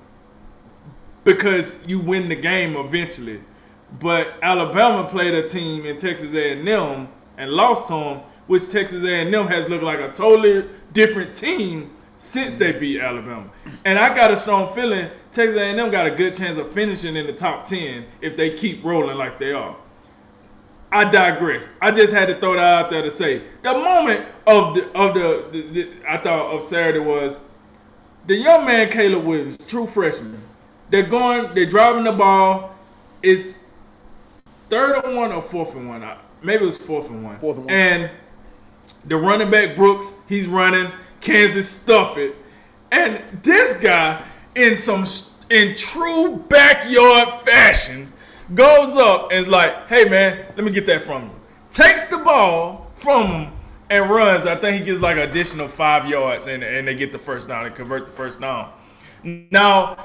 [1.24, 3.42] because you win the game eventually.
[4.00, 7.08] But Alabama played a team in Texas A&M
[7.38, 12.56] and lost to them, which Texas A&M has looked like a totally different team since
[12.56, 13.50] they beat Alabama.
[13.86, 17.26] And I got a strong feeling Texas A&M got a good chance of finishing in
[17.26, 19.76] the top 10 if they keep rolling like they are.
[20.92, 21.70] I digress.
[21.82, 25.16] I just had to throw that out there to say the moment of the of
[25.16, 27.40] the, the, the I thought of Saturday was
[28.28, 30.40] the young man Caleb Williams, true freshman.
[30.92, 32.76] They're going, they're driving the ball.
[33.24, 33.70] It's
[34.70, 36.08] third and one or fourth and one.
[36.44, 37.40] Maybe it was fourth and one.
[37.40, 37.74] Fourth and one.
[37.74, 38.12] And
[39.06, 40.92] the running back Brooks, he's running.
[41.24, 42.36] Kansas stuff it,
[42.92, 44.22] and this guy
[44.56, 45.06] in some
[45.50, 48.12] in true backyard fashion
[48.54, 51.32] goes up and is like, "Hey man, let me get that from you."
[51.72, 53.54] Takes the ball from him
[53.90, 54.46] and runs.
[54.46, 57.66] I think he gets like additional five yards, and and they get the first down
[57.66, 58.74] and convert the first down.
[59.24, 59.98] Now,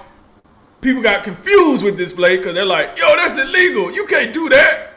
[0.80, 3.90] people got confused with this play because they're like, "Yo, that's illegal.
[3.90, 4.94] You can't do that."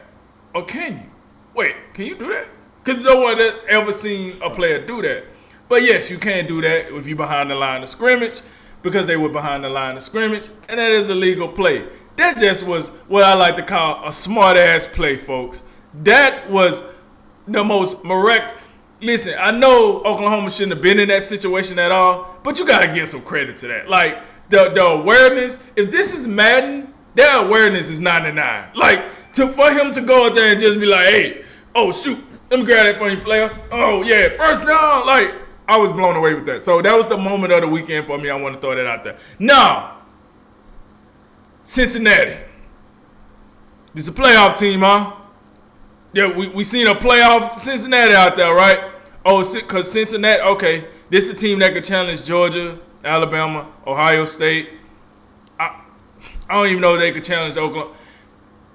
[0.54, 1.11] Or can you?
[1.54, 2.48] Wait, can you do that?
[2.82, 5.24] Because no one has ever seen a player do that.
[5.68, 8.40] But yes, you can do that if you're behind the line of scrimmage
[8.82, 11.86] because they were behind the line of scrimmage, and that is a legal play.
[12.16, 15.62] That just was what I like to call a smart ass play, folks.
[16.02, 16.82] That was
[17.46, 18.58] the most miraculous.
[19.00, 22.92] Listen, I know Oklahoma shouldn't have been in that situation at all, but you gotta
[22.92, 23.88] give some credit to that.
[23.88, 25.62] Like the the awareness.
[25.74, 28.70] If this is Madden, their awareness is 99.
[28.74, 29.02] Like
[29.34, 32.60] to for him to go out there and just be like, hey, oh shoot, let
[32.60, 33.50] me grab that for you, player.
[33.70, 35.06] Oh yeah, first down.
[35.06, 35.34] Like
[35.68, 36.64] I was blown away with that.
[36.64, 38.30] So that was the moment of the weekend for me.
[38.30, 39.18] I want to throw that out there.
[39.38, 40.02] Now,
[41.62, 42.36] Cincinnati.
[43.94, 45.14] This is a playoff team, huh?
[46.14, 48.92] Yeah, we, we seen a playoff Cincinnati out there, right?
[49.24, 54.70] Oh, because Cincinnati, okay, this is a team that could challenge Georgia, Alabama, Ohio State.
[55.58, 55.82] I,
[56.48, 57.94] I don't even know if they could challenge Oklahoma.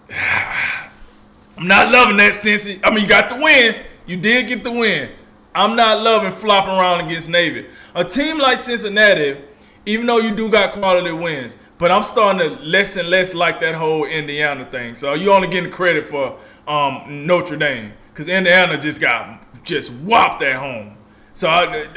[0.10, 2.80] I'm not loving that Cincy.
[2.84, 3.84] I mean, you got the win.
[4.06, 5.12] You did get the win.
[5.54, 7.68] I'm not loving flopping around against Navy.
[7.96, 9.42] A team like Cincinnati,
[9.86, 13.60] even though you do got quality wins, but I'm starting to less and less like
[13.62, 14.96] that whole Indiana thing.
[14.96, 16.38] So you only getting credit for
[16.68, 20.96] um, Notre Dame because Indiana just got just whopped at home.
[21.34, 21.88] So I,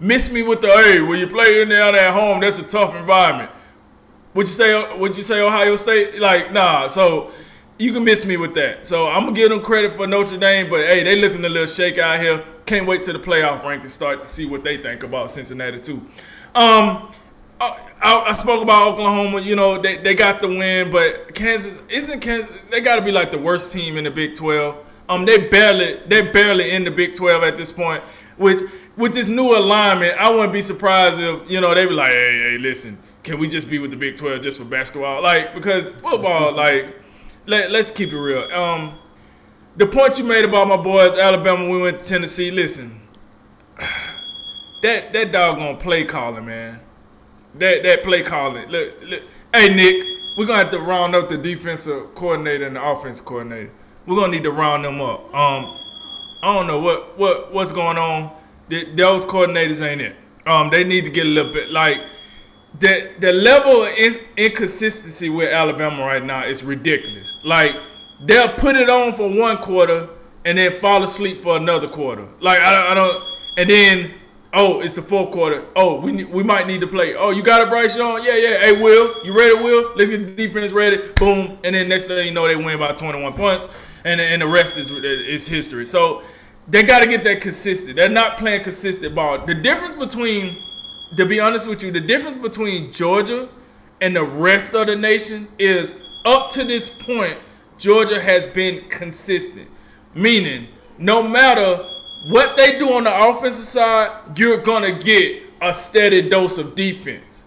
[0.00, 2.94] Miss me with the hey, when you play in there at home, that's a tough
[2.94, 3.50] environment.
[4.34, 6.18] Would you say would you say Ohio State?
[6.18, 6.88] Like, nah.
[6.88, 7.30] So
[7.78, 8.86] you can miss me with that.
[8.86, 11.66] So I'm gonna give them credit for Notre Dame, but hey, they looking a little
[11.66, 12.44] shake out here.
[12.66, 15.78] Can't wait to the playoff rank to start to see what they think about Cincinnati
[15.78, 16.04] too.
[16.54, 17.12] Um,
[18.04, 19.40] I, I, spoke about Oklahoma.
[19.40, 22.50] You know, they, they got the win, but Kansas isn't Kansas.
[22.70, 24.78] They got to be like the worst team in the Big 12.
[25.08, 28.02] Um, they barely they're barely in the Big 12 at this point.
[28.36, 28.60] Which
[28.96, 32.50] with this new alignment, I wouldn't be surprised if you know they be like, hey,
[32.50, 35.22] hey, listen, can we just be with the Big 12 just for basketball?
[35.22, 36.94] Like because football, like
[37.46, 38.42] let, let's keep it real.
[38.52, 38.98] Um,
[39.76, 42.50] the point you made about my boys, Alabama, we went to Tennessee.
[42.50, 43.00] Listen,
[44.82, 46.80] that that doggone play calling, man.
[47.54, 48.68] That that play calling.
[48.68, 49.22] Look, look.
[49.52, 50.04] Hey Nick,
[50.36, 53.72] we're gonna have to round up the defensive coordinator and the offense coordinator.
[54.06, 55.34] We're gonna need to round them up.
[55.34, 55.80] Um,
[56.42, 58.36] I don't know what what what's going on.
[58.68, 60.16] The, those coordinators ain't it.
[60.46, 62.00] Um, they need to get a little bit like
[62.80, 67.32] the the level of inconsistency with Alabama right now is ridiculous.
[67.44, 67.76] Like
[68.20, 70.08] they'll put it on for one quarter
[70.44, 72.28] and then fall asleep for another quarter.
[72.40, 73.24] Like I, I don't,
[73.56, 74.14] and then
[74.52, 75.64] oh, it's the fourth quarter.
[75.76, 77.14] Oh, we we might need to play.
[77.14, 78.24] Oh, you got it, Bryce Young?
[78.24, 78.58] Yeah, yeah.
[78.58, 79.92] Hey, Will, you ready, Will?
[79.96, 81.12] Let's get the defense ready.
[81.16, 83.68] Boom, and then next thing you know, they win by 21 points,
[84.04, 85.86] and and the rest is is history.
[85.86, 86.22] So
[86.66, 87.96] they got to get that consistent.
[87.96, 89.46] They're not playing consistent ball.
[89.46, 90.62] The difference between
[91.16, 93.48] to be honest with you, the difference between Georgia
[94.00, 95.94] and the rest of the nation is
[96.24, 97.38] up to this point,
[97.78, 99.68] Georgia has been consistent.
[100.14, 101.88] Meaning, no matter
[102.28, 106.74] what they do on the offensive side, you're going to get a steady dose of
[106.74, 107.44] defense.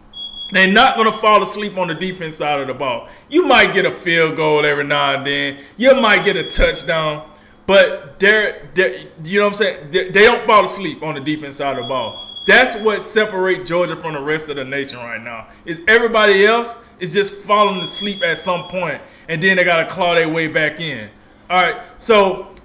[0.51, 3.10] They're not going to fall asleep on the defense side of the ball.
[3.30, 5.60] You might get a field goal every now and then.
[5.76, 7.30] You might get a touchdown.
[7.66, 9.91] But they're, they're you know what I'm saying?
[9.91, 12.27] They do not fall asleep on the defense side of the ball.
[12.48, 15.50] That's what separates Georgia from the rest of the nation right now.
[15.66, 19.86] Is everybody else is just falling asleep at some point, and then they got to
[19.86, 21.10] claw their way back in.
[21.50, 22.56] All right, so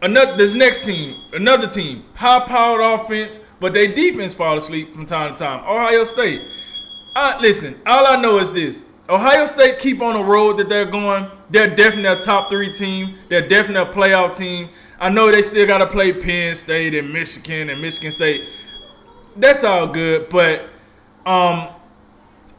[0.00, 5.34] another this next team, another team, high-powered offense, but they defense fall asleep from time
[5.34, 5.64] to time.
[5.64, 6.42] Ohio State.
[7.14, 10.86] Uh, listen, all I know is this: Ohio State keep on the road that they're
[10.86, 11.28] going.
[11.50, 13.18] They're definitely a top three team.
[13.28, 14.68] They're definitely a playoff team.
[15.00, 18.48] I know they still got to play Penn State and Michigan and Michigan State
[19.36, 20.28] that's all good.
[20.28, 20.68] But
[21.26, 21.68] um,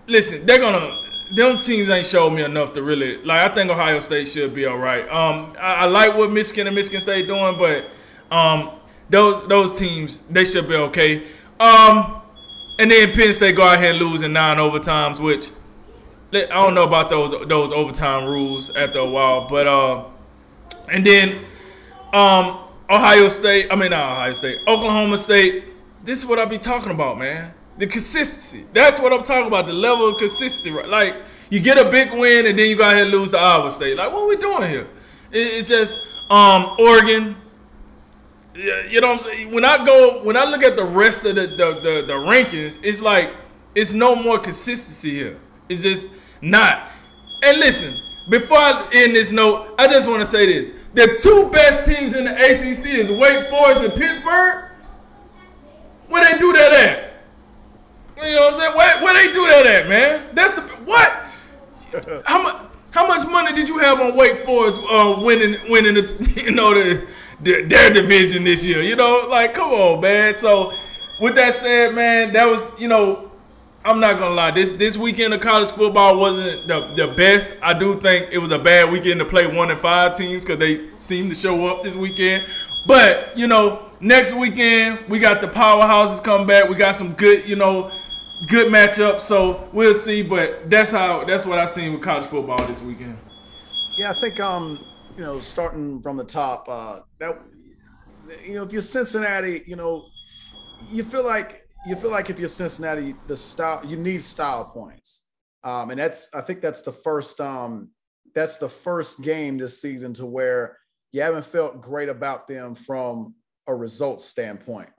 [0.07, 0.99] listen, they're gonna
[1.35, 3.39] them teams ain't showed me enough to really like.
[3.39, 5.03] I think Ohio State should be all right.
[5.09, 7.89] Um, I, I like what Michigan and Michigan State doing, but
[8.35, 8.71] um,
[9.09, 11.23] those those teams they should be okay.
[11.59, 12.21] Um,
[12.79, 15.49] and then Penn State go ahead and lose in nine overtimes, which
[16.33, 20.05] I don't know about those those overtime rules after a while, but uh,
[20.91, 21.45] and then
[22.13, 22.59] um,
[22.89, 23.67] Ohio State.
[23.71, 24.59] I mean, not Ohio State.
[24.67, 25.65] Oklahoma State
[26.03, 27.53] this is what I be talking about, man.
[27.77, 28.65] The consistency.
[28.73, 29.65] That's what I'm talking about.
[29.65, 30.71] The level of consistency.
[30.71, 30.87] Right?
[30.87, 31.15] Like
[31.49, 33.97] you get a big win and then you go ahead and lose to Iowa State.
[33.97, 34.87] Like what are we doing here?
[35.31, 35.99] It's just
[36.29, 37.35] um, Oregon.
[38.55, 39.51] You know what I'm saying?
[39.51, 42.77] When I go, when I look at the rest of the, the the, the rankings,
[42.83, 43.33] it's like
[43.73, 45.39] it's no more consistency here.
[45.69, 46.07] It's just
[46.41, 46.89] not.
[47.41, 47.99] And listen,
[48.29, 52.13] before I end this note, I just want to say this: the two best teams
[52.13, 54.62] in the ACC is Wake Forest and Pittsburgh.
[56.13, 57.13] Where they do that at?
[58.23, 58.77] You know what I'm saying?
[58.77, 60.29] Where, where they do that at, man?
[60.35, 61.11] That's the what?
[62.27, 62.69] How much?
[62.91, 66.71] How much money did you have on Wake Forest uh, winning winning the you know
[66.75, 67.07] the,
[67.41, 68.83] the, their division this year?
[68.83, 70.35] You know, like come on, man.
[70.35, 70.75] So
[71.19, 73.31] with that said, man, that was you know
[73.85, 74.51] I'm not gonna lie.
[74.51, 77.53] This this weekend of college football wasn't the, the best.
[77.61, 80.59] I do think it was a bad weekend to play one and five teams because
[80.59, 82.47] they seem to show up this weekend.
[82.85, 86.69] But you know, next weekend we got the powerhouses come back.
[86.69, 87.91] We got some good, you know,
[88.47, 89.21] good matchups.
[89.21, 90.23] So we'll see.
[90.23, 93.17] But that's how that's what I seen with college football this weekend.
[93.97, 94.83] Yeah, I think um,
[95.15, 97.39] you know, starting from the top, uh, that
[98.45, 100.05] you know, if you're Cincinnati, you know,
[100.89, 105.23] you feel like you feel like if you're Cincinnati, the style you need style points,
[105.63, 107.89] um, and that's I think that's the first um,
[108.33, 110.77] that's the first game this season to where
[111.13, 113.35] you haven't felt great about them from
[113.67, 114.89] a results standpoint.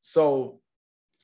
[0.00, 0.60] So,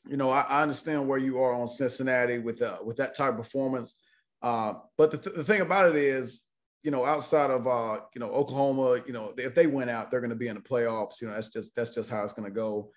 [0.06, 3.30] you know, I, I understand where you are on Cincinnati with uh, with that type
[3.30, 3.94] of performance.
[4.42, 6.40] Uh, but the, th- the thing about it is,
[6.82, 10.20] you know, outside of uh, you know Oklahoma, you know, if they win out, they're
[10.20, 11.20] going to be in the playoffs.
[11.22, 12.90] You know, that's just that's just how it's going to go.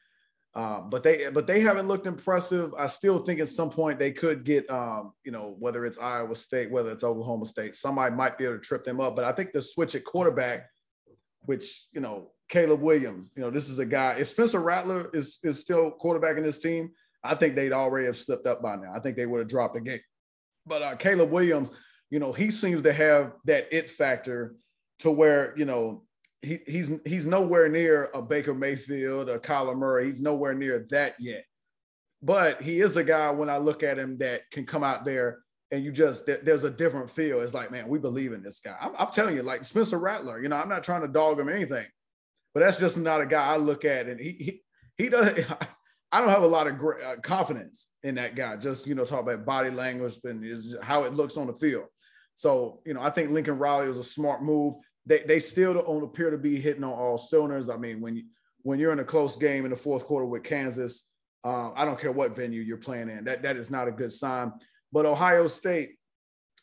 [0.55, 2.73] Uh, but they but they haven't looked impressive.
[2.73, 6.35] I still think at some point they could get um, you know whether it's Iowa
[6.35, 9.15] State, whether it's Oklahoma State, somebody might be able to trip them up.
[9.15, 10.65] But I think the switch at quarterback
[11.45, 13.31] which you know Caleb Williams.
[13.35, 14.15] You know, this is a guy.
[14.19, 16.91] If Spencer Rattler is is still quarterback in this team,
[17.23, 18.93] I think they'd already have slipped up by now.
[18.95, 20.01] I think they would have dropped the game.
[20.65, 21.69] But uh, Caleb Williams,
[22.09, 24.55] you know, he seems to have that it factor
[24.99, 26.03] to where, you know,
[26.41, 30.05] he, he's he's nowhere near a Baker Mayfield or Kyler Murray.
[30.05, 31.45] He's nowhere near that yet.
[32.21, 35.39] But he is a guy when I look at him that can come out there
[35.71, 37.41] and you just there's a different feel.
[37.41, 38.75] It's like, man, we believe in this guy.
[38.79, 40.41] I'm, I'm, telling you, like Spencer Rattler.
[40.41, 41.85] You know, I'm not trying to dog him anything,
[42.53, 44.61] but that's just not a guy I look at, and he he,
[44.97, 45.45] he doesn't.
[46.11, 48.55] I don't have a lot of great, uh, confidence in that guy.
[48.55, 51.85] Just you know, talk about body language and how it looks on the field.
[52.35, 54.75] So you know, I think Lincoln Riley was a smart move.
[55.05, 57.69] They they still don't appear to be hitting on all cylinders.
[57.69, 58.23] I mean, when you
[58.61, 61.05] when you're in a close game in the fourth quarter with Kansas,
[61.43, 63.25] uh, I don't care what venue you're playing in.
[63.25, 64.53] That that is not a good sign.
[64.95, 65.97] But Ohio State,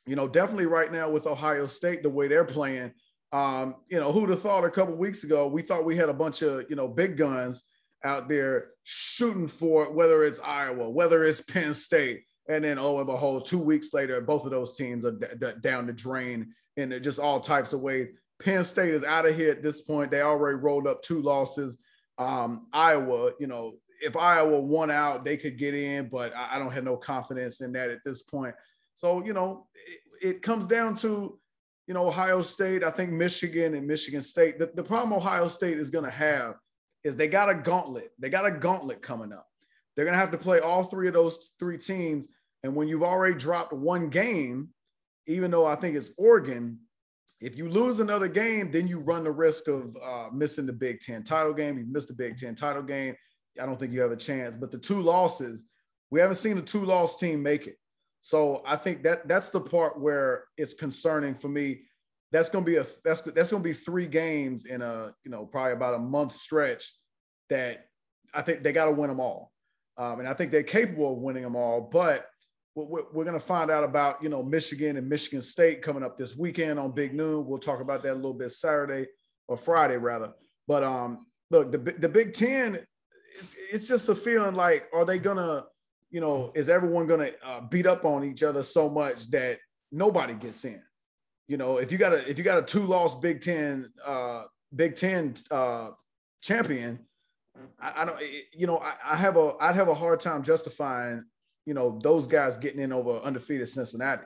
[0.07, 2.93] you know, definitely right now with Ohio State, the way they're playing,
[3.31, 6.15] um, you know, who'd have thought a couple weeks ago we thought we had a
[6.15, 7.63] bunch of you know big guns
[8.03, 13.07] out there shooting for whether it's Iowa, whether it's Penn State, and then oh and
[13.07, 17.03] behold, two weeks later, both of those teams are d- d- down the drain in
[17.03, 18.09] just all types of ways.
[18.43, 20.11] Penn State is out of here at this point.
[20.11, 21.77] They already rolled up two losses.
[22.17, 26.59] Um, Iowa, you know, if Iowa won out, they could get in, but I, I
[26.59, 28.55] don't have no confidence in that at this point.
[28.95, 29.67] So, you know,
[30.21, 31.39] it, it, comes down to,
[31.87, 34.59] you know, Ohio State, I think Michigan and Michigan State.
[34.59, 36.57] The, the problem Ohio State is going to have
[37.05, 38.11] is they got a gauntlet.
[38.19, 39.47] They got a gauntlet coming up.
[39.95, 42.27] They're going to have to play all three of those three teams.
[42.63, 44.71] And when you've already dropped one game,
[45.27, 46.79] even though I think it's Oregon,
[47.41, 51.01] if you lose another game, then you run the risk of uh, missing the Big
[51.01, 51.79] Ten title game.
[51.79, 53.15] You missed the Big Ten title game.
[53.61, 54.57] I don't think you have a chance.
[54.57, 55.63] But the two losses,
[56.11, 57.77] we haven't seen a two loss team make it.
[58.21, 61.83] So I think that that's the part where it's concerning for me.
[62.31, 65.73] That's to be a that's that's to be three games in a you know probably
[65.73, 66.95] about a month stretch
[67.51, 67.87] that
[68.33, 69.53] I think they got to win them all,
[69.99, 71.83] um, and I think they're capable of winning them all.
[71.83, 72.27] But
[72.75, 76.37] we're, we're to find out about you know Michigan and Michigan State coming up this
[76.37, 77.45] weekend on Big Noon.
[77.45, 79.09] We'll talk about that a little bit Saturday
[79.49, 80.33] or Friday rather.
[80.67, 82.79] But um, look, the the Big Ten
[83.39, 85.65] it's, it's just a feeling like, are they gonna,
[86.11, 89.59] you know, is everyone gonna uh, beat up on each other so much that
[89.91, 90.83] nobody gets in?
[91.49, 94.45] You know, if you got a if you got a two loss Big Ten uh,
[94.75, 95.91] Big Ten uh,
[96.41, 97.01] champion,
[97.81, 98.19] I, I don't,
[98.53, 101.25] you know, I, I have a I'd have a hard time justifying,
[101.67, 104.25] you know, those guys getting in over undefeated Cincinnati.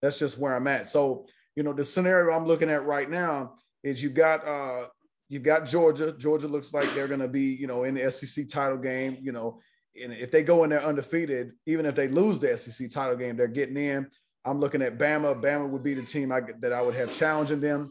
[0.00, 0.88] That's just where I'm at.
[0.88, 1.26] So,
[1.56, 4.86] you know, the scenario I'm looking at right now is you got uh
[5.34, 6.12] you've got Georgia.
[6.12, 9.18] Georgia looks like they're going to be, you know, in the SEC title game.
[9.20, 9.60] You know,
[10.00, 13.36] and if they go in there undefeated, even if they lose the SEC title game,
[13.36, 14.06] they're getting in.
[14.44, 15.40] I'm looking at Bama.
[15.42, 17.90] Bama would be the team I, that I would have challenging them.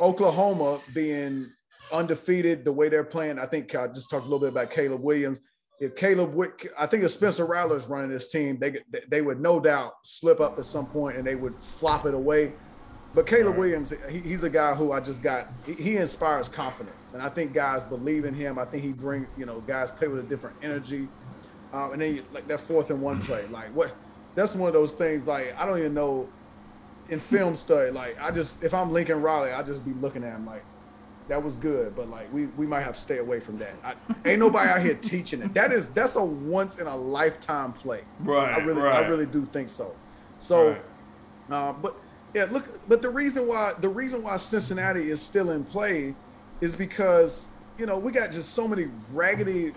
[0.00, 1.50] Oklahoma being
[1.90, 3.38] undefeated the way they're playing.
[3.38, 5.40] I think I just talked a little bit about Caleb Williams.
[5.80, 6.38] If Caleb,
[6.78, 10.40] I think if Spencer Rattler is running this team, they they would no doubt slip
[10.40, 12.52] up at some point and they would flop it away.
[13.14, 13.58] But Caleb right.
[13.58, 15.52] Williams, he, he's a guy who I just got.
[15.66, 18.58] He, he, inspires confidence, and I think guys believe in him.
[18.58, 21.08] I think he bring you know guys play with a different energy,
[21.72, 23.94] um, and then you, like that fourth and one play, like what?
[24.34, 25.26] That's one of those things.
[25.26, 26.28] Like I don't even know
[27.10, 27.90] in film study.
[27.90, 30.64] Like I just if I'm Lincoln Riley, I just be looking at him like
[31.28, 33.74] that was good, but like we we might have to stay away from that.
[33.84, 33.94] I,
[34.28, 35.54] ain't nobody out here teaching it.
[35.54, 38.04] That is that's a once in a lifetime play.
[38.20, 38.54] Right.
[38.54, 39.04] I really right.
[39.04, 39.94] I really do think so.
[40.38, 40.70] So,
[41.48, 41.68] right.
[41.68, 41.96] uh, but
[42.34, 46.14] yeah, look, but the reason why the reason why Cincinnati is still in play
[46.60, 49.72] is because you know we got just so many raggedy,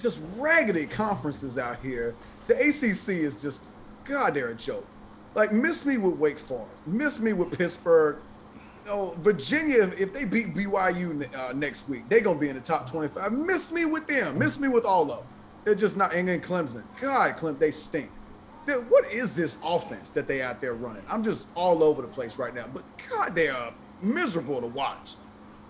[0.00, 2.14] just raggedy conferences out here.
[2.48, 3.64] The ACC is just
[4.04, 4.86] God, they're a joke.
[5.34, 8.18] Like miss me with Wake Forest, miss me with Pittsburgh.
[8.84, 12.62] You know, Virginia, if they beat BYU uh, next week, they're gonna be in the
[12.62, 13.32] top twenty-five.
[13.32, 15.26] Miss me with them, miss me with all of them.
[15.64, 16.82] They're just not England, Clemson.
[17.00, 18.10] God, Clemson, they stink
[18.76, 21.02] what is this offense that they out there running?
[21.08, 22.66] I'm just all over the place right now.
[22.72, 25.14] But God, they are miserable to watch.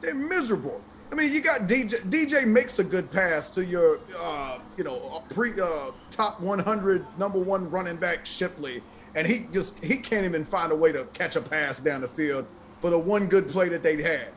[0.00, 0.80] They're miserable.
[1.10, 2.02] I mean, you got DJ.
[2.10, 7.38] DJ makes a good pass to your, uh, you know, pre uh, top 100 number
[7.38, 8.82] one running back Shipley,
[9.14, 12.08] and he just he can't even find a way to catch a pass down the
[12.08, 12.46] field
[12.80, 14.28] for the one good play that they had.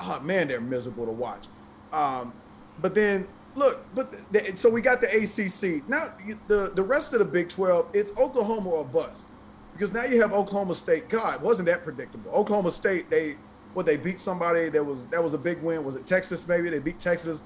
[0.00, 1.44] Oh man, they're miserable to watch.
[1.92, 2.32] Um,
[2.80, 3.26] but then
[3.58, 5.88] look, but the, so we got the ACC.
[5.88, 6.12] Now
[6.46, 9.26] the the rest of the Big 12, it's Oklahoma or bust.
[9.72, 11.08] Because now you have Oklahoma State.
[11.08, 12.30] God, wasn't that predictable?
[12.32, 13.36] Oklahoma State, they
[13.74, 15.84] what they beat somebody that was that was a big win.
[15.84, 16.48] Was it Texas?
[16.48, 17.42] Maybe they beat Texas.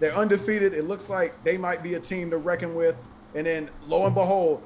[0.00, 0.74] They're undefeated.
[0.74, 2.96] It looks like they might be a team to reckon with.
[3.34, 4.62] And then lo and behold,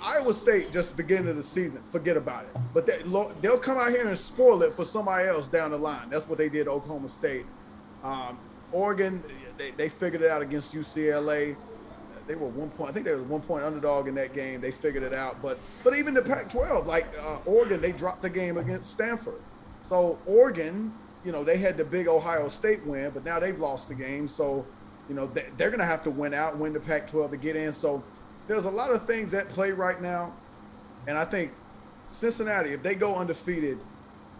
[0.00, 1.82] Iowa State just beginning of the season.
[1.90, 2.56] Forget about it.
[2.72, 3.02] But they,
[3.40, 6.10] they'll come out here and spoil it for somebody else down the line.
[6.10, 7.46] That's what they did Oklahoma State.
[8.02, 8.38] Um,
[8.72, 9.22] Oregon,
[9.58, 11.56] they, they figured it out against UCLA.
[12.26, 12.90] they were one point.
[12.90, 14.60] I think they were one point underdog in that game.
[14.60, 15.40] They figured it out.
[15.42, 19.40] But but even the Pac-12, like uh, Oregon, they dropped the game against Stanford.
[19.88, 20.92] So Oregon,
[21.24, 24.28] you know, they had the big Ohio State win, but now they've lost the game.
[24.28, 24.66] So
[25.08, 27.56] you know they, they're going to have to win out, win the Pac-12 to get
[27.56, 27.72] in.
[27.72, 28.02] So
[28.46, 30.34] there's a lot of things at play right now,
[31.06, 31.52] and I think
[32.08, 33.78] Cincinnati, if they go undefeated,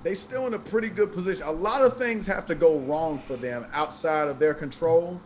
[0.04, 1.44] they still in a pretty good position.
[1.46, 5.20] A lot of things have to go wrong for them outside of their control,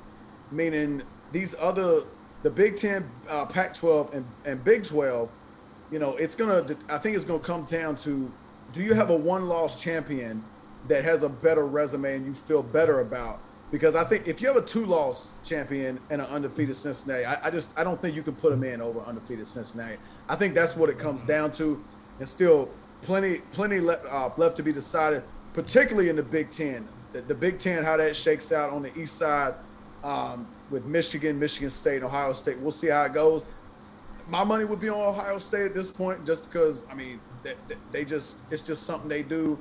[0.50, 1.02] meaning
[1.32, 2.04] these other
[2.44, 5.28] the Big Ten, uh, Pac-12, and, and Big 12.
[5.90, 6.64] You know, it's gonna.
[6.88, 8.32] I think it's gonna come down to:
[8.72, 10.44] Do you have a one-loss champion
[10.86, 13.40] that has a better resume and you feel better about?
[13.70, 17.50] Because I think if you have a two-loss champion and an undefeated Cincinnati, I, I
[17.50, 19.96] just I don't think you can put them in over undefeated Cincinnati.
[20.28, 21.82] I think that's what it comes down to,
[22.20, 22.68] and still
[23.03, 25.22] plenty plenty left uh, left to be decided,
[25.55, 26.88] particularly in the Big Ten.
[27.12, 29.55] The, the, Big Ten, how that shakes out on the East side.
[30.05, 32.59] Um, with Michigan, Michigan State, Ohio State.
[32.59, 33.44] We'll see how it goes.
[34.28, 37.55] My money would be on Ohio State at this point, just because I mean they,
[37.90, 39.59] they just it's just something they do.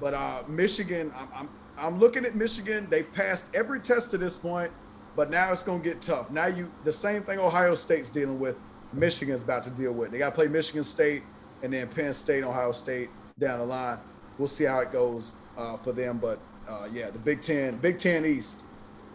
[0.00, 2.86] But uh, Michigan, I'm, I'm I'm looking at Michigan.
[2.88, 4.70] They've passed every test to this point,
[5.16, 6.30] but now it's going to get tough.
[6.30, 8.56] Now you the same thing Ohio State's dealing with.
[8.92, 10.12] Michigan's about to deal with.
[10.12, 11.24] They got to play Michigan State
[11.64, 13.08] and then Penn State, Ohio State
[13.38, 13.98] down the line.
[14.38, 16.18] We'll see how it goes uh, for them.
[16.18, 16.38] But
[16.68, 18.60] uh, yeah, the Big Ten, Big Ten East,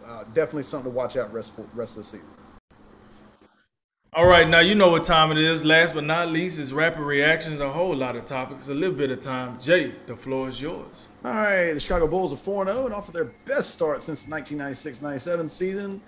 [0.06, 2.26] uh, definitely something to watch out rest rest of the season.
[4.12, 5.64] All right, now you know what time it is.
[5.64, 7.60] Last but not least is rapid reactions.
[7.60, 9.60] A whole lot of topics, a little bit of time.
[9.60, 11.06] Jay, the floor is yours.
[11.24, 14.30] All right, the Chicago Bulls are 4 0 and offer their best start since the
[14.30, 16.02] 1996 97 season.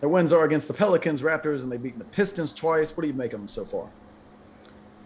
[0.00, 2.94] Their wins are against the Pelicans, Raptors, and they've beaten the Pistons twice.
[2.94, 3.88] What do you make of them so far?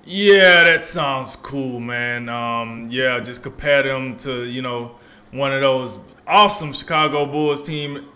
[0.04, 2.28] Yeah, that sounds cool, man.
[2.28, 4.96] Um, yeah, just compare them to, you know,
[5.30, 8.08] one of those awesome Chicago Bulls team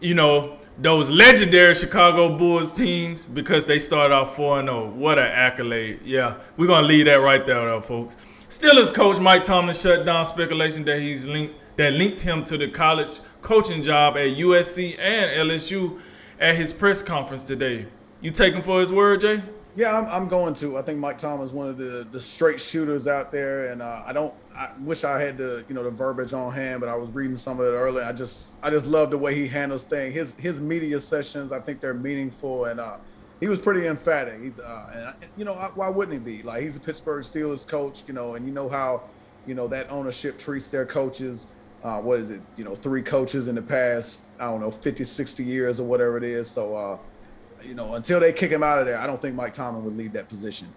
[0.00, 4.90] you know, those legendary Chicago Bulls teams because they started off 4 0.
[4.90, 6.00] What an accolade.
[6.04, 8.16] Yeah, we're going to leave that right there, though, folks.
[8.48, 12.68] Steelers coach Mike Tomlin shut down speculation that he's linked that linked him to the
[12.68, 16.00] college coaching job at USC and LSU
[16.40, 17.86] at his press conference today.
[18.20, 19.42] You take him for his word, Jay?
[19.76, 20.78] Yeah, I'm, I'm going to.
[20.78, 24.14] I think Mike is one of the the straight shooters out there, and uh, I
[24.14, 24.32] don't.
[24.54, 27.36] I wish I had the you know the verbiage on hand, but I was reading
[27.36, 28.02] some of it earlier.
[28.02, 30.14] I just I just love the way he handles things.
[30.14, 32.96] His his media sessions, I think they're meaningful, and uh,
[33.38, 34.42] he was pretty emphatic.
[34.42, 36.42] He's uh, and you know why wouldn't he be?
[36.42, 39.02] Like he's a Pittsburgh Steelers coach, you know, and you know how
[39.46, 41.48] you know that ownership treats their coaches.
[41.84, 42.40] Uh, what is it?
[42.56, 46.16] You know, three coaches in the past, I don't know, 50, 60 years or whatever
[46.16, 46.50] it is.
[46.50, 46.74] So.
[46.74, 46.98] uh
[47.66, 49.96] you know, until they kick him out of there, I don't think Mike Tomlin would
[49.96, 50.68] leave that position.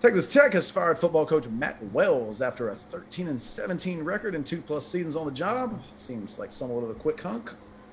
[0.00, 4.44] Texas Tech has fired football coach Matt Wells after a 13 and 17 record and
[4.44, 5.82] two plus seasons on the job.
[5.94, 7.52] Seems like somewhat of a quick hunk,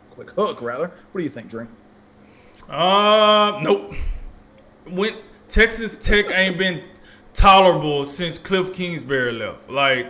[0.09, 0.87] quick hook rather.
[0.87, 1.69] What do you think, Drink?
[2.69, 3.93] Uh, nope.
[4.89, 5.15] When
[5.47, 6.83] Texas Tech ain't been
[7.33, 9.69] tolerable since Kliff Kingsbury left.
[9.69, 10.07] Like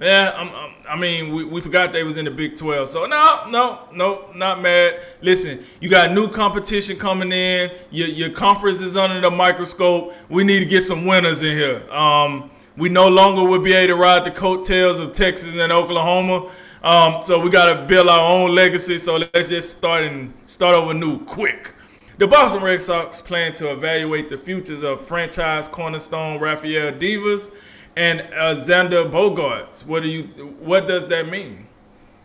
[0.00, 2.88] yeah, I'm, I'm, i mean, we, we forgot they was in the Big 12.
[2.88, 5.00] So, no, no, no, not mad.
[5.20, 7.72] Listen, you got new competition coming in.
[7.90, 10.14] Your, your conference is under the microscope.
[10.28, 11.90] We need to get some winners in here.
[11.90, 16.52] Um, we no longer will be able to ride the coattails of Texas and Oklahoma.
[16.82, 18.98] Um, so we got to build our own legacy.
[18.98, 21.74] So let's just start and start over new quick.
[22.18, 27.50] The Boston Red Sox plan to evaluate the futures of franchise cornerstone Rafael Devers
[27.98, 29.84] and uh, Xander Bogaerts.
[29.84, 30.22] What do you?
[30.60, 31.66] What does that mean?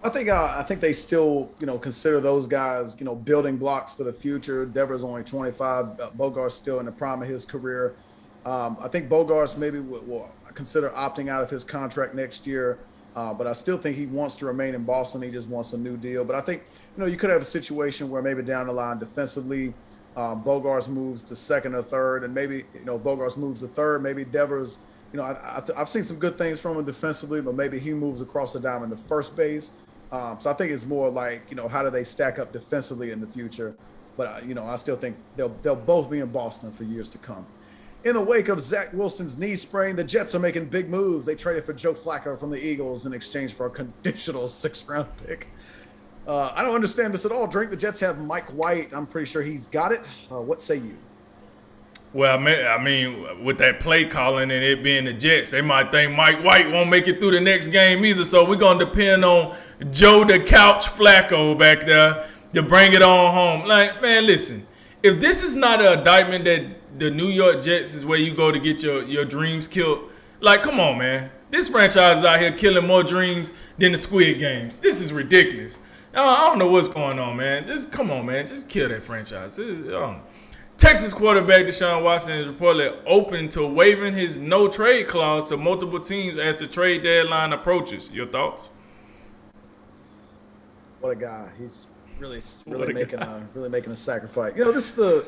[0.03, 3.57] I think uh, I think they still you know consider those guys you know building
[3.57, 4.67] blocks for the future.
[4.67, 5.99] Devers only 25.
[5.99, 7.95] Uh, Bogaerts still in the prime of his career.
[8.45, 12.77] Um, I think Bogaerts maybe will, will, consider opting out of his contract next year.
[13.15, 15.23] Uh, but I still think he wants to remain in Boston.
[15.23, 16.23] He just wants a new deal.
[16.23, 16.61] But I think
[16.95, 19.73] you know you could have a situation where maybe down the line defensively,
[20.15, 24.03] um, Bogaerts moves to second or third, and maybe you know Bogaerts moves to third.
[24.03, 24.77] Maybe Devers
[25.13, 28.19] you know, I, have seen some good things from him defensively, but maybe he moves
[28.19, 29.71] across the diamond to first base.
[30.11, 33.11] Um, so I think it's more like, you know, how do they stack up defensively
[33.11, 33.75] in the future?
[34.17, 37.09] But, uh, you know, I still think they'll, they'll both be in Boston for years
[37.09, 37.45] to come.
[38.03, 41.25] In the wake of Zach Wilson's knee sprain, the Jets are making big moves.
[41.25, 45.07] They traded for Joe Flacco from the Eagles in exchange for a conditional six round
[45.25, 45.47] pick.
[46.27, 47.47] Uh, I don't understand this at all.
[47.47, 48.93] Drink the Jets have Mike White.
[48.93, 50.09] I'm pretty sure he's got it.
[50.31, 50.97] Uh, what say you?
[52.13, 56.15] Well, I mean, with that play calling and it being the Jets, they might think
[56.15, 58.23] Mike White won't make it through the next game either.
[58.23, 59.55] So we're gonna depend on
[59.89, 63.67] Joe the Couch Flacco back there to bring it on home.
[63.67, 64.67] Like, man, listen,
[65.01, 68.51] if this is not an indictment that the New York Jets is where you go
[68.51, 72.51] to get your your dreams killed, like, come on, man, this franchise is out here
[72.51, 74.77] killing more dreams than the Squid Games.
[74.77, 75.79] This is ridiculous.
[76.13, 77.65] I don't know what's going on, man.
[77.65, 78.45] Just come on, man.
[78.45, 79.57] Just kill that franchise.
[79.57, 80.21] Um,
[80.83, 85.97] Texans quarterback Deshaun Watson is reportedly open to waiving his no trade clause to multiple
[85.97, 88.09] teams as the trade deadline approaches.
[88.09, 88.69] Your thoughts?
[90.99, 91.47] What a guy!
[91.57, 91.87] He's
[92.19, 93.37] really, really making guy.
[93.37, 94.57] a really making a sacrifice.
[94.57, 95.25] You know, this is the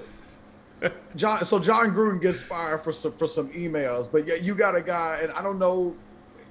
[1.15, 1.45] John.
[1.45, 4.81] So Jon Gruden gets fired for some for some emails, but yeah, you got a
[4.81, 5.95] guy, and I don't know.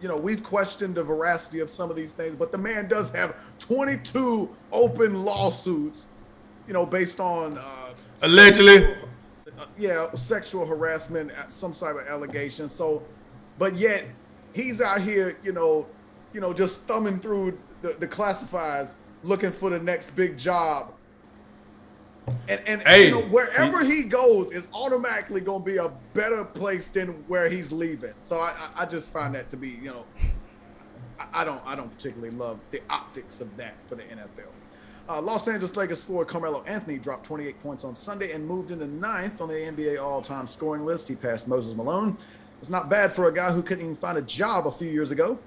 [0.01, 3.11] You know, we've questioned the veracity of some of these things, but the man does
[3.11, 6.07] have 22 open lawsuits.
[6.67, 7.59] You know, based on.
[7.59, 7.84] Uh,
[8.23, 8.95] Allegedly.
[9.77, 12.69] Yeah, sexual harassment, uh, some type of allegation.
[12.69, 13.03] So,
[13.59, 14.05] but yet
[14.53, 15.87] he's out here, you know,
[16.33, 20.93] you know, just thumbing through the, the classifieds, looking for the next big job.
[22.49, 25.91] And and hey, you know, wherever he, he goes is automatically going to be a
[26.15, 28.15] better place than where he's leaving.
[28.23, 30.05] So I, I just find that to be, you know,
[31.33, 34.49] I don't I don't particularly love the optics of that for the NFL.
[35.07, 38.87] Uh, Los Angeles Lakers forward Carmelo Anthony dropped 28 points on Sunday and moved into
[38.87, 41.09] ninth on the NBA all-time scoring list.
[41.09, 42.17] He passed Moses Malone.
[42.61, 45.11] It's not bad for a guy who couldn't even find a job a few years
[45.11, 45.39] ago.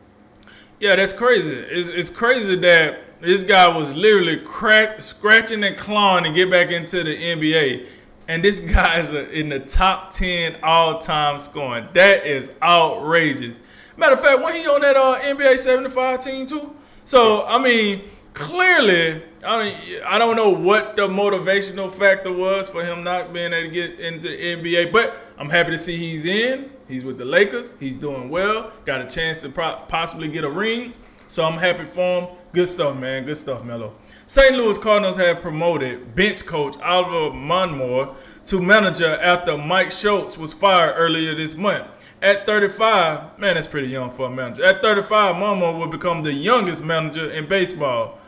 [0.80, 1.56] Yeah, that's crazy.
[1.56, 6.70] It's, it's crazy that this guy was literally crack, scratching and clawing to get back
[6.70, 7.88] into the NBA.
[8.28, 11.88] And this guy is in the top 10 all-time scoring.
[11.94, 13.60] That is outrageous.
[13.96, 16.76] Matter of fact, when he on that uh, NBA 75 team too?
[17.06, 18.04] So, I mean–
[18.38, 23.52] clearly, I don't, I don't know what the motivational factor was for him not being
[23.52, 26.70] able to get into the NBA, but I'm happy to see he's in.
[26.88, 27.74] He's with the Lakers.
[27.80, 28.72] He's doing well.
[28.86, 30.94] Got a chance to pro- possibly get a ring.
[31.28, 32.38] So I'm happy for him.
[32.54, 33.26] Good stuff, man.
[33.26, 33.94] Good stuff, Melo.
[34.28, 34.56] St.
[34.56, 38.16] Louis Cardinals have promoted bench coach Oliver Marmol
[38.46, 41.88] to manager after Mike Shildt was fired earlier this month.
[42.22, 44.64] At 35, man, that's pretty young for a manager.
[44.64, 48.20] At 35, Marmol will become the youngest manager in baseball.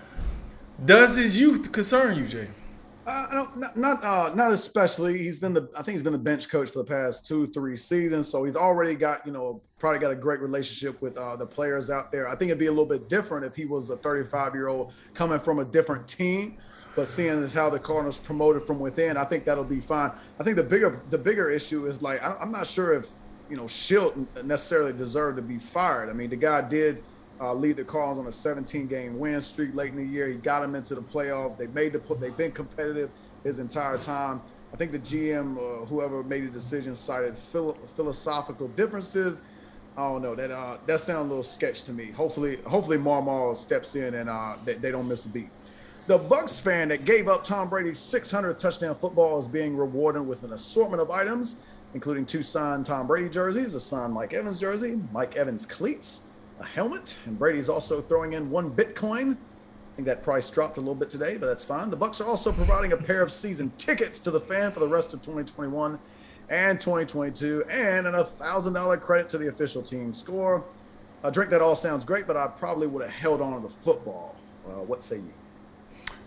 [0.85, 2.47] Does his youth concern you, Jay?
[3.05, 5.17] Uh, don't, not not, uh, not especially.
[5.17, 7.75] He's been the I think he's been the bench coach for the past two three
[7.75, 11.45] seasons, so he's already got you know probably got a great relationship with uh, the
[11.45, 12.27] players out there.
[12.27, 14.93] I think it'd be a little bit different if he was a 35 year old
[15.15, 16.57] coming from a different team.
[16.95, 20.11] But seeing as how the Cardinals promoted from within, I think that'll be fine.
[20.39, 23.09] I think the bigger the bigger issue is like I'm not sure if
[23.49, 26.09] you know Shildt necessarily deserved to be fired.
[26.09, 27.03] I mean the guy did
[27.41, 30.27] uh, lead the Cardinals on a 17 game win streak late in the year.
[30.27, 31.57] He got them into the playoffs.
[31.57, 33.09] They made the they've been competitive
[33.43, 34.41] his entire time.
[34.73, 39.41] I think the GM, uh, whoever made the decision, cited philo- philosophical differences.
[39.97, 42.11] I don't know that uh, that sounds a little sketch to me.
[42.11, 45.49] Hopefully, hopefully Marmol steps in and uh, they, they don't miss a beat.
[46.07, 50.43] The Bucs fan that gave up Tom Brady's 600 touchdown football is being rewarded with
[50.43, 51.57] an assortment of items,
[51.93, 56.21] including two signed Tom Brady jerseys, a signed Mike Evans jersey, Mike Evans cleats,
[56.59, 59.33] a helmet, and Brady's also throwing in one Bitcoin.
[59.33, 61.89] I think that price dropped a little bit today, but that's fine.
[61.89, 64.87] The Bucs are also providing a pair of season tickets to the fan for the
[64.87, 65.99] rest of 2021
[66.49, 70.63] and 2022, and an $1,000 credit to the official team score.
[71.23, 73.73] A drink that all sounds great, but I probably would have held on to the
[73.73, 74.35] football.
[74.67, 75.33] Uh, what say you?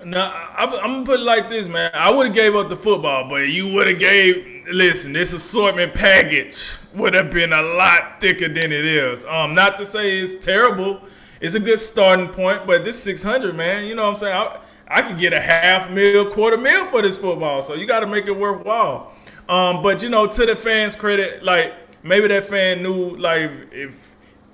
[0.05, 1.91] No, I'm gonna put it like this, man.
[1.95, 4.52] I would have gave up the football, but you would have gave.
[4.71, 9.25] Listen, this assortment package would have been a lot thicker than it is.
[9.25, 11.01] Um, not to say it's terrible.
[11.41, 13.85] It's a good starting point, but this 600, man.
[13.87, 14.37] You know what I'm saying?
[14.37, 18.01] I, I could get a half mil, quarter mil for this football, so you got
[18.01, 19.13] to make it worthwhile.
[19.49, 23.95] Um, but you know, to the fans' credit, like maybe that fan knew, like if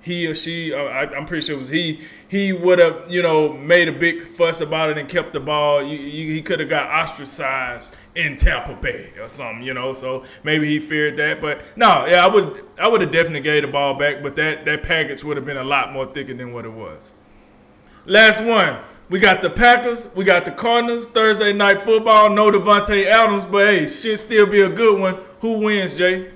[0.00, 3.22] he or she, uh, I, am pretty sure it was he, he would have, you
[3.22, 5.82] know, made a big fuss about it and kept the ball.
[5.82, 9.94] You, you, he could have got ostracized in Tampa Bay or something, you know.
[9.94, 11.40] So maybe he feared that.
[11.40, 14.22] But no, yeah, I would, I would have definitely gave the ball back.
[14.22, 17.12] But that that package would have been a lot more thicker than what it was.
[18.04, 18.78] Last one.
[19.10, 22.28] We got the Packers, we got the Cardinals, Thursday night football.
[22.28, 25.18] No Davante Adams, but hey, should still be a good one.
[25.40, 26.30] Who wins, Jay?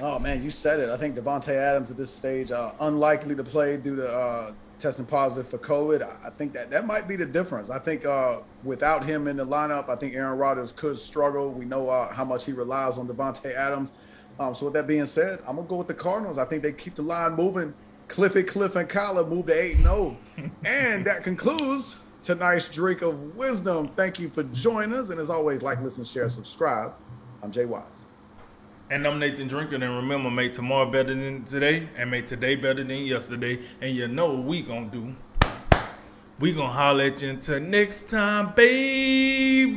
[0.00, 0.88] Oh man, you said it.
[0.90, 5.06] I think Davante Adams at this stage uh, unlikely to play due to uh, testing
[5.06, 6.02] positive for COVID.
[6.24, 7.70] I think that that might be the difference.
[7.70, 11.50] I think uh, without him in the lineup, I think Aaron Rodgers could struggle.
[11.50, 13.92] We know uh, how much he relies on Davante Adams.
[14.38, 16.38] Um, so with that being said, I'm gonna go with the Cardinals.
[16.38, 17.72] I think they keep the line moving.
[18.08, 20.50] Cliffy, Kliff, and Kyler move to eight and zero, oh.
[20.64, 23.88] and that concludes tonight's drink of wisdom.
[23.96, 26.92] Thank you for joining us, and as always, like, listen, share, subscribe.
[27.42, 28.05] I'm Jay Wise.
[28.88, 32.84] And I'm Nathan Drinker, and remember, make tomorrow better than today, and make today better
[32.84, 33.58] than yesterday.
[33.80, 35.12] And you know what we gonna do?
[36.38, 39.74] We gonna holler at you until next time, baby.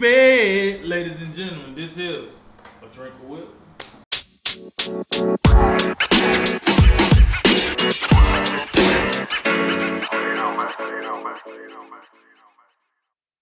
[0.83, 2.39] Ladies and gentlemen, this is
[2.83, 3.55] a drink of wisdom.